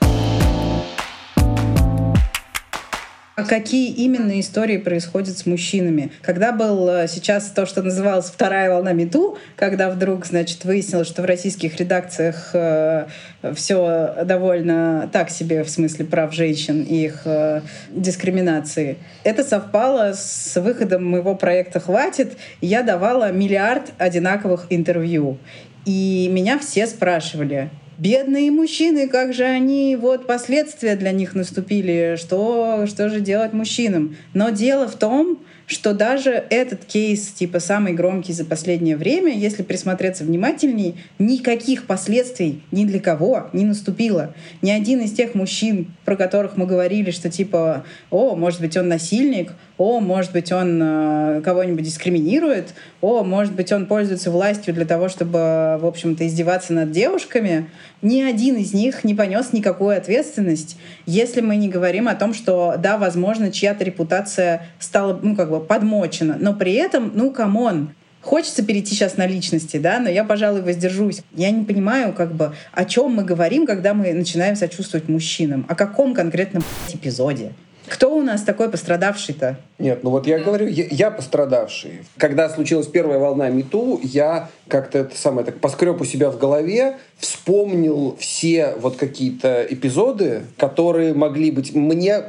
А 3.36 3.44
какие 3.44 3.92
именно 3.92 4.40
истории 4.40 4.78
происходят 4.78 5.38
с 5.38 5.46
мужчинами? 5.46 6.10
Когда 6.22 6.54
был 6.54 6.88
э, 6.88 7.08
сейчас 7.10 7.48
то, 7.48 7.66
что 7.66 7.82
называлось 7.82 8.28
вторая 8.28 8.70
волна 8.70 8.94
МИТУ, 8.94 9.38
когда 9.58 9.90
вдруг, 9.90 10.26
значит, 10.26 10.64
выяснилось, 10.64 11.10
что 11.10 11.22
в 11.22 11.26
российских 11.26 11.76
редакциях 11.78 12.52
э, 12.54 13.08
все 13.54 14.24
довольно 14.24 15.10
так 15.12 15.30
себе 15.30 15.64
в 15.66 15.70
смысле 15.70 16.06
прав 16.06 16.34
женщин 16.34 16.84
и 16.84 17.04
их 17.04 17.24
э, 17.26 17.60
дискриминации, 17.90 19.00
это 19.26 19.44
совпало 19.44 20.14
с 20.14 20.56
выходом 20.56 21.04
моего 21.04 21.36
проекта 21.36 21.82
«Хватит». 21.82 22.38
Я 22.62 22.84
давала 22.84 23.34
миллиард 23.34 23.92
одинаковых 23.98 24.68
интервью. 24.70 25.38
И 25.86 26.30
меня 26.32 26.58
все 26.58 26.88
спрашивали, 26.88 27.70
бедные 27.98 28.52
мужчины, 28.52 29.08
как 29.08 29.34
же 29.34 29.44
они, 29.44 29.96
вот 29.96 30.28
последствия 30.28 30.96
для 30.96 31.12
них 31.12 31.36
наступили, 31.36 32.16
что, 32.18 32.86
что 32.88 33.10
же 33.10 33.22
делать 33.22 33.54
мужчинам. 33.54 34.16
Но 34.34 34.50
дело 34.50 34.88
в 34.88 34.96
том, 34.96 35.40
что 35.68 35.94
даже 35.94 36.44
этот 36.50 36.86
кейс, 36.86 37.28
типа 37.28 37.60
самый 37.60 37.94
громкий 37.94 38.34
за 38.34 38.46
последнее 38.46 38.98
время, 38.98 39.34
если 39.34 39.64
присмотреться 39.64 40.24
внимательней, 40.24 40.96
никаких 41.18 41.86
последствий 41.86 42.62
ни 42.72 42.86
для 42.86 43.00
кого 43.00 43.48
не 43.54 43.66
наступило. 43.66 44.34
Ни 44.62 44.70
один 44.72 45.02
из 45.02 45.14
тех 45.14 45.34
мужчин, 45.34 45.94
про 46.06 46.16
которых 46.16 46.58
мы 46.58 46.68
говорили, 46.68 47.12
что 47.12 47.30
типа, 47.30 47.84
о, 48.12 48.36
может 48.36 48.62
быть, 48.62 48.78
он 48.78 48.88
насильник, 48.88 49.54
о, 49.78 50.00
может 50.00 50.32
быть, 50.32 50.52
он 50.52 50.80
э, 50.82 51.42
кого-нибудь 51.44 51.84
дискриминирует, 51.84 52.74
о, 53.02 53.24
может 53.24 53.54
быть, 53.54 53.72
он 53.72 53.88
пользуется 53.88 54.32
властью 54.32 54.74
для 54.74 54.86
того, 54.86 55.10
чтобы, 55.10 55.78
в 55.82 55.86
общем-то, 55.86 56.26
издеваться 56.28 56.74
над 56.74 56.92
девушками, 56.92 57.70
ни 58.02 58.22
один 58.22 58.56
из 58.58 58.74
них 58.74 59.04
не 59.04 59.14
понес 59.14 59.54
никакую 59.54 59.98
ответственность, 59.98 60.78
если 61.06 61.42
мы 61.42 61.56
не 61.56 61.70
говорим 61.70 62.08
о 62.08 62.16
том, 62.16 62.34
что, 62.34 62.76
да, 62.78 62.98
возможно, 62.98 63.52
чья-то 63.52 63.84
репутация 63.84 64.68
стала, 64.80 65.20
ну, 65.22 65.36
как 65.36 65.50
бы 65.50 65.60
подмочена, 65.60 66.38
но 66.40 66.54
при 66.54 66.74
этом, 66.74 67.12
ну, 67.14 67.32
come 67.32 67.65
on, 67.65 67.90
Хочется 68.26 68.66
перейти 68.66 68.96
сейчас 68.96 69.18
на 69.18 69.28
личности, 69.28 69.78
да, 69.78 70.00
но 70.00 70.10
я, 70.10 70.24
пожалуй, 70.24 70.64
воздержусь. 70.64 71.22
Я 71.36 71.52
не 71.52 71.64
понимаю, 71.64 72.12
как 72.12 72.34
бы, 72.34 72.56
о 72.72 72.84
чем 72.84 73.14
мы 73.14 73.24
говорим, 73.24 73.68
когда 73.68 73.94
мы 73.94 74.12
начинаем 74.14 74.56
сочувствовать 74.56 75.08
мужчинам. 75.08 75.64
О 75.70 75.76
каком 75.76 76.16
конкретном 76.16 76.64
эпизоде? 76.92 77.52
Кто 77.88 78.16
у 78.16 78.22
нас 78.22 78.42
такой 78.44 78.70
пострадавший-то? 78.70 79.58
Нет, 79.78 80.04
ну 80.04 80.10
вот 80.10 80.28
я 80.28 80.40
говорю, 80.40 80.68
я, 80.68 80.86
я 80.90 81.12
пострадавший. 81.12 82.02
Когда 82.18 82.50
случилась 82.50 82.88
первая 82.88 83.20
волна 83.20 83.50
MeToo, 83.50 84.00
я 84.04 84.50
как-то 84.68 85.00
это 85.00 85.18
самое 85.18 85.46
так 85.46 85.60
поскреб 85.60 86.02
у 86.02 86.06
себя 86.06 86.32
в 86.32 86.38
голове, 86.38 86.98
вспомнил 87.18 88.16
все 88.20 88.74
вот 88.80 88.96
какие-то 88.96 89.66
эпизоды, 89.70 90.44
которые 90.58 91.14
могли 91.14 91.52
быть. 91.52 91.76
Мне 91.76 92.24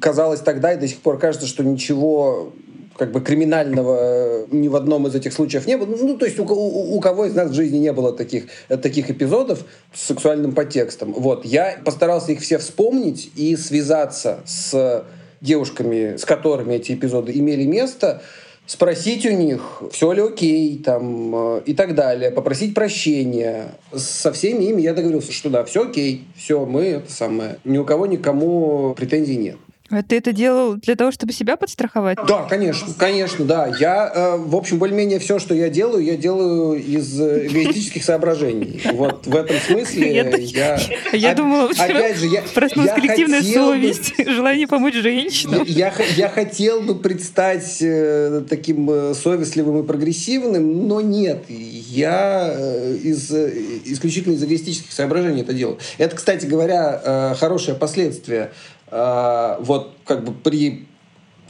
казалось 0.00 0.40
тогда 0.40 0.72
и 0.72 0.78
до 0.78 0.88
сих 0.88 0.98
пор 0.98 1.18
кажется, 1.18 1.46
что 1.46 1.62
ничего 1.62 2.52
как 2.98 3.12
бы 3.12 3.20
криминального 3.20 4.46
ни 4.50 4.66
в 4.66 4.74
одном 4.74 5.06
из 5.06 5.14
этих 5.14 5.32
случаев 5.32 5.66
не 5.66 5.76
было. 5.76 5.86
Ну, 5.86 6.18
то 6.18 6.26
есть 6.26 6.38
у, 6.38 6.44
у, 6.44 6.96
у 6.96 7.00
кого 7.00 7.26
из 7.26 7.34
нас 7.34 7.50
в 7.50 7.54
жизни 7.54 7.78
не 7.78 7.92
было 7.92 8.12
таких, 8.12 8.46
таких 8.68 9.08
эпизодов 9.10 9.64
с 9.94 10.06
сексуальным 10.06 10.52
подтекстом. 10.52 11.12
Вот. 11.12 11.44
Я 11.44 11.78
постарался 11.84 12.32
их 12.32 12.40
все 12.40 12.58
вспомнить 12.58 13.30
и 13.36 13.56
связаться 13.56 14.40
с 14.44 15.04
девушками, 15.40 16.16
с 16.16 16.24
которыми 16.24 16.74
эти 16.74 16.92
эпизоды 16.92 17.32
имели 17.32 17.64
место, 17.64 18.20
спросить 18.66 19.24
у 19.24 19.30
них, 19.30 19.82
все 19.92 20.12
ли 20.12 20.20
окей, 20.20 20.78
там, 20.84 21.34
э, 21.34 21.62
и 21.66 21.74
так 21.74 21.94
далее, 21.94 22.30
попросить 22.30 22.74
прощения. 22.74 23.68
Со 23.94 24.32
всеми 24.32 24.64
ими 24.64 24.82
я 24.82 24.92
договорился, 24.92 25.32
что 25.32 25.48
да, 25.48 25.64
все 25.64 25.88
окей, 25.88 26.24
все, 26.36 26.66
мы 26.66 26.82
это 26.82 27.10
самое. 27.10 27.58
Ни 27.64 27.78
у 27.78 27.84
кого 27.84 28.06
никому 28.06 28.94
претензий 28.94 29.36
нет. 29.36 29.56
А 29.90 30.02
ты 30.02 30.18
это 30.18 30.32
делал 30.32 30.74
для 30.76 30.96
того, 30.96 31.10
чтобы 31.12 31.32
себя 31.32 31.56
подстраховать? 31.56 32.18
Да, 32.28 32.42
конечно, 32.42 32.88
конечно, 32.98 33.46
да. 33.46 33.72
Я, 33.80 34.12
э, 34.14 34.36
в 34.36 34.54
общем, 34.54 34.78
более-менее 34.78 35.18
все, 35.18 35.38
что 35.38 35.54
я 35.54 35.70
делаю, 35.70 36.04
я 36.04 36.16
делаю 36.16 36.74
из 36.74 37.18
э, 37.18 37.46
эгоистических 37.46 38.04
соображений. 38.04 38.82
Вот 38.92 39.26
в 39.26 39.34
этом 39.34 39.56
смысле 39.56 40.14
я... 40.50 40.78
Я, 41.12 41.34
думала, 41.34 41.70
опять 41.70 42.18
же, 42.18 42.26
я, 42.26 42.42
проснулась 42.54 42.92
коллективная 42.92 43.42
совесть, 43.42 44.12
желание 44.18 44.66
помочь 44.66 44.94
женщинам. 44.94 45.64
Я, 45.66 45.90
хотел 46.28 46.82
бы 46.82 46.94
предстать 46.94 47.78
э, 47.80 48.42
таким 48.48 48.90
э, 48.90 49.14
совестливым 49.14 49.82
и 49.82 49.86
прогрессивным, 49.86 50.86
но 50.86 51.00
нет. 51.00 51.44
Я 51.48 52.54
из, 53.02 53.32
исключительно 53.32 54.34
из 54.34 54.44
эгоистических 54.44 54.92
соображений 54.92 55.40
это 55.40 55.54
делаю. 55.54 55.78
Это, 55.96 56.14
кстати 56.14 56.44
говоря, 56.44 57.34
хорошее 57.38 57.76
последствие 57.76 58.50
а, 58.90 59.58
вот 59.60 59.94
как 60.04 60.24
бы 60.24 60.32
при 60.32 60.86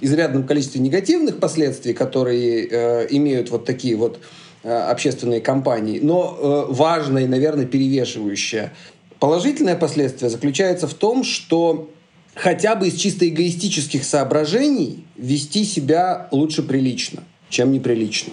изрядном 0.01 0.46
количестве 0.46 0.81
негативных 0.81 1.40
последствий, 1.40 1.92
которые 1.92 2.68
э, 2.70 3.07
имеют 3.11 3.51
вот 3.51 3.64
такие 3.64 3.96
вот 3.96 4.20
э, 4.62 4.70
общественные 4.72 5.40
кампании, 5.40 5.98
но 6.01 6.66
э, 6.70 6.72
важное 6.72 7.24
и, 7.24 7.27
наверное, 7.27 7.66
перевешивающее 7.66 8.72
положительное 9.18 9.77
последствие 9.77 10.31
заключается 10.31 10.87
в 10.87 10.94
том, 10.94 11.24
что 11.24 11.90
хотя 12.35 12.77
бы 12.77 12.88
из 12.88 12.94
чисто 12.94 13.29
эгоистических 13.29 14.05
соображений 14.05 15.05
вести 15.16 15.64
себя 15.64 16.29
лучше 16.31 16.62
прилично, 16.62 17.24
чем 17.48 17.72
неприлично. 17.72 18.33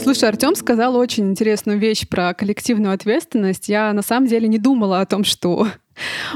Слушай, 0.00 0.28
Артем 0.28 0.54
сказал 0.54 0.96
очень 0.96 1.30
интересную 1.30 1.78
вещь 1.78 2.08
про 2.08 2.32
коллективную 2.32 2.94
ответственность. 2.94 3.68
Я 3.68 3.92
на 3.92 4.02
самом 4.02 4.26
деле 4.26 4.48
не 4.48 4.58
думала 4.58 5.00
о 5.00 5.06
том, 5.06 5.24
что 5.24 5.68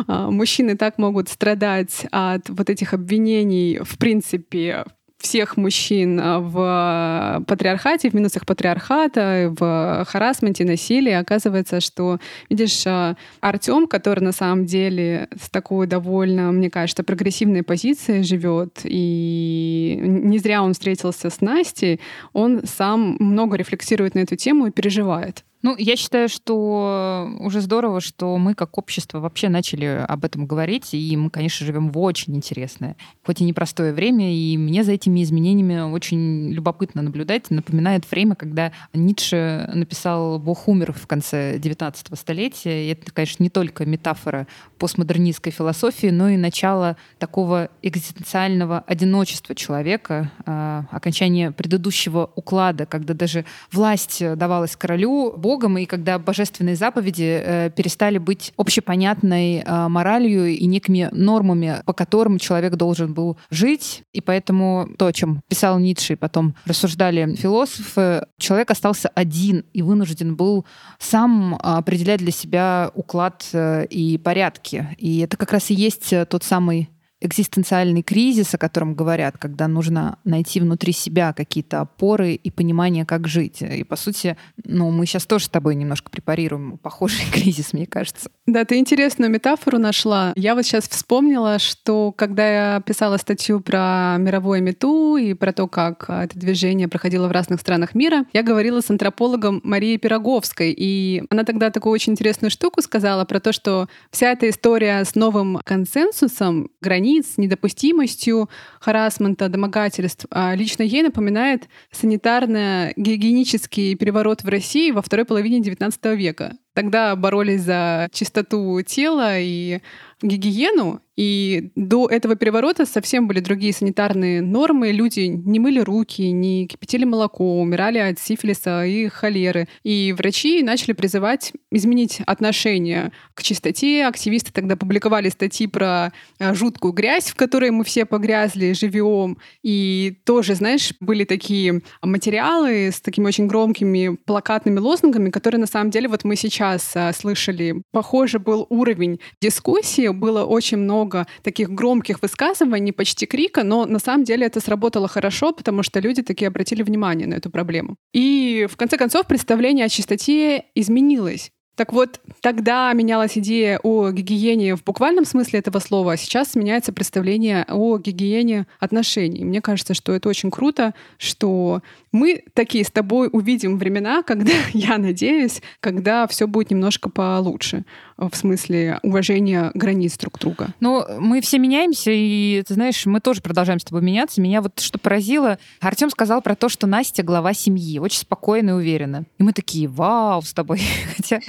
а, 0.06 0.30
мужчины 0.30 0.76
так 0.76 0.98
могут 0.98 1.28
страдать 1.28 2.06
от 2.10 2.48
вот 2.48 2.68
этих 2.68 2.92
обвинений, 2.92 3.80
в 3.82 3.98
принципе, 3.98 4.84
всех 5.22 5.56
мужчин 5.56 6.20
а, 6.20 6.40
в 6.40 7.44
патриархате, 7.46 8.10
в 8.10 8.14
минусах 8.14 8.44
патриархата, 8.44 9.54
в 9.58 10.04
харасменте, 10.08 10.64
насилии, 10.64 11.12
оказывается, 11.12 11.80
что, 11.80 12.18
видишь, 12.50 12.82
а, 12.86 13.16
Артем, 13.40 13.86
который 13.86 14.20
на 14.20 14.32
самом 14.32 14.66
деле 14.66 15.28
с 15.40 15.48
такой 15.48 15.86
довольно, 15.86 16.52
мне 16.52 16.70
кажется, 16.70 17.04
прогрессивной 17.04 17.62
позицией 17.62 18.22
живет, 18.22 18.80
и 18.84 19.98
не 20.02 20.38
зря 20.38 20.62
он 20.62 20.74
встретился 20.74 21.30
с 21.30 21.40
Настей, 21.40 22.00
он 22.32 22.62
сам 22.64 23.16
много 23.18 23.56
рефлексирует 23.56 24.14
на 24.14 24.20
эту 24.20 24.36
тему 24.36 24.66
и 24.66 24.70
переживает. 24.70 25.44
Ну, 25.62 25.76
я 25.78 25.94
считаю, 25.94 26.28
что 26.28 27.30
уже 27.38 27.60
здорово, 27.60 28.00
что 28.00 28.36
мы 28.36 28.54
как 28.54 28.78
общество 28.78 29.20
вообще 29.20 29.48
начали 29.48 30.04
об 30.08 30.24
этом 30.24 30.46
говорить, 30.46 30.92
и 30.92 31.16
мы, 31.16 31.30
конечно, 31.30 31.64
живем 31.64 31.90
в 31.92 31.98
очень 31.98 32.34
интересное, 32.34 32.96
хоть 33.24 33.40
и 33.40 33.44
непростое 33.44 33.92
время, 33.92 34.34
и 34.34 34.56
мне 34.56 34.82
за 34.82 34.92
этими 34.92 35.22
изменениями 35.22 35.92
очень 35.92 36.50
любопытно 36.50 37.02
наблюдать. 37.02 37.50
Напоминает 37.50 38.10
время, 38.10 38.34
когда 38.34 38.72
Ницше 38.92 39.70
написал 39.72 40.40
«Бог 40.40 40.66
умер» 40.66 40.92
в 40.92 41.06
конце 41.06 41.58
XIX 41.58 41.94
столетия, 42.16 42.86
и 42.86 42.92
это, 42.92 43.12
конечно, 43.12 43.44
не 43.44 43.50
только 43.50 43.86
метафора 43.86 44.48
постмодернистской 44.78 45.52
философии, 45.52 46.08
но 46.08 46.28
и 46.28 46.36
начало 46.36 46.96
такого 47.18 47.70
экзистенциального 47.82 48.80
одиночества 48.80 49.54
человека, 49.54 50.32
а, 50.44 50.86
окончание 50.90 51.52
предыдущего 51.52 52.32
уклада, 52.34 52.84
когда 52.84 53.14
даже 53.14 53.44
власть 53.70 54.24
давалась 54.36 54.74
королю, 54.74 55.32
Богом, 55.52 55.76
и 55.76 55.84
когда 55.84 56.18
божественные 56.18 56.76
заповеди 56.76 57.42
э, 57.44 57.70
перестали 57.76 58.16
быть 58.16 58.54
общепонятной 58.56 59.58
э, 59.58 59.88
моралью 59.88 60.46
и 60.46 60.64
некими 60.64 61.10
нормами, 61.12 61.82
по 61.84 61.92
которым 61.92 62.38
человек 62.38 62.76
должен 62.76 63.12
был 63.12 63.36
жить. 63.50 64.02
И 64.14 64.22
поэтому 64.22 64.88
то, 64.96 65.04
о 65.08 65.12
чем 65.12 65.42
писал 65.48 65.78
Ницше, 65.78 66.14
и 66.14 66.16
потом 66.16 66.54
рассуждали 66.64 67.34
философы, 67.34 68.24
человек 68.38 68.70
остался 68.70 69.10
один 69.14 69.66
и 69.74 69.82
вынужден 69.82 70.36
был 70.36 70.64
сам 70.98 71.54
определять 71.56 72.20
для 72.20 72.32
себя 72.32 72.90
уклад 72.94 73.44
э, 73.52 73.84
и 73.90 74.16
порядки. 74.16 74.86
И 74.96 75.18
это 75.18 75.36
как 75.36 75.52
раз 75.52 75.70
и 75.70 75.74
есть 75.74 76.14
тот 76.30 76.44
самый 76.44 76.88
экзистенциальный 77.22 78.02
кризис, 78.02 78.54
о 78.54 78.58
котором 78.58 78.94
говорят, 78.94 79.38
когда 79.38 79.68
нужно 79.68 80.18
найти 80.24 80.60
внутри 80.60 80.92
себя 80.92 81.32
какие-то 81.32 81.80
опоры 81.80 82.34
и 82.34 82.50
понимание, 82.50 83.04
как 83.04 83.28
жить. 83.28 83.62
И, 83.62 83.84
по 83.84 83.96
сути, 83.96 84.36
ну, 84.64 84.90
мы 84.90 85.06
сейчас 85.06 85.26
тоже 85.26 85.46
с 85.46 85.48
тобой 85.48 85.74
немножко 85.74 86.10
препарируем 86.10 86.78
похожий 86.78 87.24
кризис, 87.32 87.72
мне 87.72 87.86
кажется. 87.86 88.30
Да, 88.46 88.64
ты 88.64 88.78
интересную 88.78 89.30
метафору 89.30 89.78
нашла. 89.78 90.32
Я 90.36 90.54
вот 90.54 90.64
сейчас 90.64 90.88
вспомнила, 90.88 91.58
что 91.58 92.12
когда 92.12 92.74
я 92.74 92.80
писала 92.80 93.16
статью 93.16 93.60
про 93.60 94.16
мировое 94.18 94.60
мету 94.60 95.16
и 95.16 95.34
про 95.34 95.52
то, 95.52 95.68
как 95.68 96.10
это 96.10 96.38
движение 96.38 96.88
проходило 96.88 97.28
в 97.28 97.32
разных 97.32 97.60
странах 97.60 97.94
мира, 97.94 98.24
я 98.32 98.42
говорила 98.42 98.80
с 98.80 98.90
антропологом 98.90 99.60
Марией 99.64 99.98
Пироговской, 99.98 100.74
и 100.76 101.22
она 101.30 101.44
тогда 101.44 101.70
такую 101.70 101.92
очень 101.92 102.12
интересную 102.12 102.50
штуку 102.50 102.82
сказала 102.82 103.24
про 103.24 103.40
то, 103.40 103.52
что 103.52 103.88
вся 104.10 104.32
эта 104.32 104.48
история 104.48 105.04
с 105.04 105.14
новым 105.14 105.60
консенсусом 105.64 106.70
границ, 106.80 107.11
недопустимостью 107.36 108.48
харасмента, 108.80 109.48
домогательств, 109.48 110.26
а 110.30 110.54
лично 110.54 110.82
ей 110.82 111.02
напоминает 111.02 111.68
санитарно-гигиенический 111.90 113.96
переворот 113.96 114.42
в 114.42 114.48
России 114.48 114.90
во 114.90 115.02
второй 115.02 115.24
половине 115.24 115.60
XIX 115.60 116.16
века. 116.16 116.56
Тогда 116.74 117.14
боролись 117.16 117.62
за 117.62 118.08
чистоту 118.12 118.80
тела 118.82 119.38
и 119.38 119.80
гигиену, 120.22 121.00
и 121.16 121.70
до 121.76 122.08
этого 122.08 122.36
переворота 122.36 122.86
совсем 122.86 123.28
были 123.28 123.40
другие 123.40 123.74
санитарные 123.74 124.40
нормы. 124.40 124.92
Люди 124.92 125.20
не 125.20 125.58
мыли 125.58 125.80
руки, 125.80 126.30
не 126.30 126.66
кипятили 126.66 127.04
молоко, 127.04 127.60
умирали 127.60 127.98
от 127.98 128.18
сифилиса 128.18 128.86
и 128.86 129.08
холеры. 129.08 129.68
И 129.82 130.14
врачи 130.16 130.62
начали 130.62 130.92
призывать 130.92 131.52
изменить 131.70 132.20
отношение 132.26 133.12
к 133.34 133.42
чистоте. 133.42 134.06
Активисты 134.06 134.52
тогда 134.52 134.74
публиковали 134.76 135.28
статьи 135.28 135.66
про 135.66 136.12
э, 136.38 136.54
жуткую 136.54 136.92
грязь, 136.94 137.30
в 137.30 137.34
которой 137.34 137.70
мы 137.70 137.84
все 137.84 138.06
погрязли 138.06 138.72
живем. 138.72 139.36
И 139.62 140.16
тоже, 140.24 140.54
знаешь, 140.54 140.94
были 141.00 141.24
такие 141.24 141.82
материалы 142.02 142.90
с 142.90 143.02
такими 143.02 143.26
очень 143.26 143.48
громкими 143.48 144.16
плакатными 144.24 144.78
лозунгами, 144.78 145.28
которые 145.28 145.60
на 145.60 145.66
самом 145.66 145.90
деле 145.90 146.08
вот 146.08 146.24
мы 146.24 146.36
сейчас 146.36 146.61
э, 146.62 147.12
слышали. 147.12 147.82
Похоже 147.90 148.38
был 148.38 148.66
уровень 148.70 149.20
дискуссии, 149.40 150.08
было 150.08 150.44
очень 150.44 150.78
много 150.78 151.26
таких 151.42 151.70
громких 151.70 152.22
высказываний, 152.22 152.92
почти 152.92 153.26
крика, 153.26 153.62
но 153.64 153.86
на 153.86 153.98
самом 153.98 154.24
деле 154.24 154.46
это 154.46 154.60
сработало 154.60 155.08
хорошо, 155.08 155.52
потому 155.52 155.82
что 155.82 156.00
люди 156.00 156.22
такие 156.22 156.48
обратили 156.48 156.82
внимание 156.82 157.26
на 157.26 157.34
эту 157.34 157.50
проблему. 157.50 157.96
И 158.12 158.66
в 158.70 158.76
конце 158.76 158.96
концов 158.96 159.26
представление 159.26 159.86
о 159.86 159.88
чистоте 159.88 160.64
изменилось. 160.74 161.50
Так 161.74 161.92
вот, 161.94 162.20
тогда 162.42 162.92
менялась 162.92 163.38
идея 163.38 163.80
о 163.82 164.10
гигиене 164.10 164.76
в 164.76 164.84
буквальном 164.84 165.24
смысле 165.24 165.60
этого 165.60 165.78
слова, 165.78 166.12
а 166.12 166.16
сейчас 166.18 166.54
меняется 166.54 166.92
представление 166.92 167.64
о 167.66 167.96
гигиене 167.96 168.66
отношений. 168.78 169.42
Мне 169.44 169.62
кажется, 169.62 169.94
что 169.94 170.12
это 170.12 170.28
очень 170.28 170.50
круто, 170.50 170.92
что 171.16 171.80
мы 172.12 172.44
такие 172.54 172.84
с 172.84 172.90
тобой 172.90 173.28
увидим 173.32 173.78
времена, 173.78 174.22
когда, 174.22 174.52
я 174.72 174.98
надеюсь, 174.98 175.62
когда 175.80 176.26
все 176.26 176.46
будет 176.46 176.70
немножко 176.70 177.08
получше 177.08 177.84
в 178.16 178.36
смысле 178.36 179.00
уважения 179.02 179.70
границ 179.74 180.16
друг 180.18 180.38
друга. 180.38 180.68
Ну, 180.80 181.04
мы 181.18 181.40
все 181.40 181.58
меняемся, 181.58 182.10
и, 182.12 182.62
ты 182.66 182.74
знаешь, 182.74 183.04
мы 183.06 183.20
тоже 183.20 183.40
продолжаем 183.40 183.80
с 183.80 183.84
тобой 183.84 184.02
меняться. 184.02 184.40
Меня 184.40 184.60
вот 184.60 184.78
что 184.80 184.98
поразило, 184.98 185.58
Артем 185.80 186.10
сказал 186.10 186.42
про 186.42 186.54
то, 186.54 186.68
что 186.68 186.86
Настя 186.86 187.22
глава 187.22 187.54
семьи, 187.54 187.98
очень 187.98 188.20
спокойно 188.20 188.70
и 188.70 188.74
уверенно. 188.74 189.24
И 189.38 189.42
мы 189.42 189.52
такие, 189.52 189.88
вау, 189.88 190.42
с 190.42 190.52
тобой. 190.52 190.80
Хотя, 191.16 191.40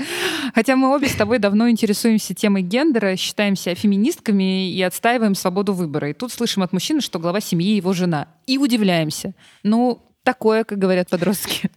хотя 0.53 0.76
мы 0.76 0.93
обе 0.95 1.07
с 1.07 1.16
тобой 1.16 1.39
давно 1.39 1.70
интересуемся 1.70 2.34
темой 2.34 2.61
гендера, 2.61 3.16
считаемся 3.16 3.76
феминистками 3.76 4.72
и 4.72 4.82
отстаиваем 4.82 5.36
свободу 5.36 5.74
выбора. 5.74 6.09
И 6.09 6.14
тут 6.14 6.32
слышим 6.32 6.64
от 6.64 6.74
мужчины, 6.74 7.01
что 7.01 7.20
глава 7.20 7.41
семьи 7.41 7.76
его 7.76 7.93
жена. 7.93 8.28
И 8.47 8.57
удивляемся. 8.57 9.34
Ну, 9.64 10.01
такое, 10.24 10.64
как 10.64 10.80
говорят 10.80 11.10
подростки. 11.10 11.70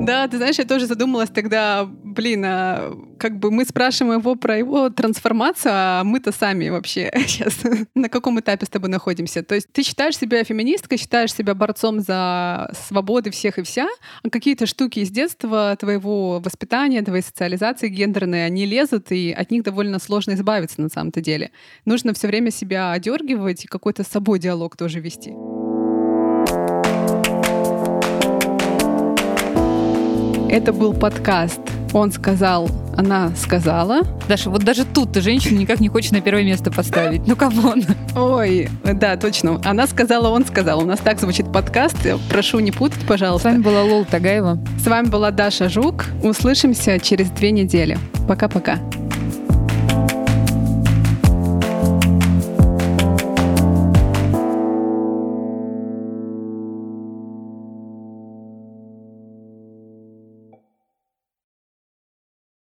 Да, 0.00 0.26
ты 0.26 0.38
знаешь, 0.38 0.58
я 0.58 0.64
тоже 0.64 0.86
задумалась 0.86 1.28
тогда, 1.28 1.88
блин, 2.18 2.44
а 2.44 2.98
как 3.16 3.38
бы 3.38 3.52
мы 3.52 3.64
спрашиваем 3.64 4.18
его 4.18 4.34
про 4.34 4.58
его 4.58 4.90
трансформацию, 4.90 5.72
а 5.72 6.02
мы-то 6.02 6.32
сами 6.32 6.68
вообще 6.68 7.12
сейчас 7.14 7.60
на 7.94 8.08
каком 8.08 8.40
этапе 8.40 8.66
с 8.66 8.68
тобой 8.68 8.90
находимся. 8.90 9.44
То 9.44 9.54
есть 9.54 9.68
ты 9.72 9.84
считаешь 9.84 10.18
себя 10.18 10.42
феминисткой, 10.42 10.98
считаешь 10.98 11.32
себя 11.32 11.54
борцом 11.54 12.00
за 12.00 12.74
свободы 12.88 13.30
всех 13.30 13.58
и 13.58 13.62
вся, 13.62 13.86
а 14.24 14.30
какие-то 14.30 14.66
штуки 14.66 14.98
из 14.98 15.10
детства 15.10 15.76
твоего 15.78 16.40
воспитания, 16.40 17.02
твоей 17.02 17.22
социализации 17.22 17.88
гендерной, 17.88 18.46
они 18.46 18.66
лезут, 18.66 19.12
и 19.12 19.30
от 19.30 19.52
них 19.52 19.62
довольно 19.62 20.00
сложно 20.00 20.32
избавиться 20.32 20.80
на 20.80 20.88
самом-то 20.88 21.20
деле. 21.20 21.52
Нужно 21.84 22.14
все 22.14 22.26
время 22.26 22.50
себя 22.50 22.90
одергивать 22.90 23.64
и 23.64 23.68
какой-то 23.68 24.02
с 24.02 24.08
собой 24.08 24.40
диалог 24.40 24.76
тоже 24.76 24.98
вести. 24.98 25.34
Это 30.50 30.72
был 30.72 30.94
подкаст 30.94 31.60
«Он 31.92 32.10
сказал, 32.10 32.70
она 32.96 33.30
сказала». 33.36 34.00
Даша, 34.28 34.48
вот 34.48 34.64
даже 34.64 34.86
тут 34.86 35.12
ты 35.12 35.20
женщину 35.20 35.58
никак 35.58 35.78
не 35.80 35.88
хочешь 35.88 36.10
на 36.10 36.22
первое 36.22 36.42
место 36.42 36.70
поставить. 36.70 37.26
Ну, 37.26 37.36
come 37.36 37.63
on. 37.63 37.84
Ой, 38.16 38.68
да, 38.82 39.16
точно. 39.16 39.60
Она 39.62 39.86
сказала, 39.86 40.28
он 40.28 40.46
сказал. 40.46 40.80
У 40.80 40.86
нас 40.86 41.00
так 41.00 41.20
звучит 41.20 41.52
подкаст. 41.52 41.96
Прошу 42.30 42.60
не 42.60 42.72
путать, 42.72 43.00
пожалуйста. 43.06 43.50
С 43.50 43.52
вами 43.52 43.62
была 43.62 43.82
Лол 43.82 44.06
Тагаева. 44.06 44.58
С 44.82 44.86
вами 44.86 45.08
была 45.08 45.30
Даша 45.30 45.68
Жук. 45.68 46.06
Услышимся 46.22 46.98
через 46.98 47.28
две 47.30 47.50
недели. 47.50 47.98
Пока-пока. 48.26 48.78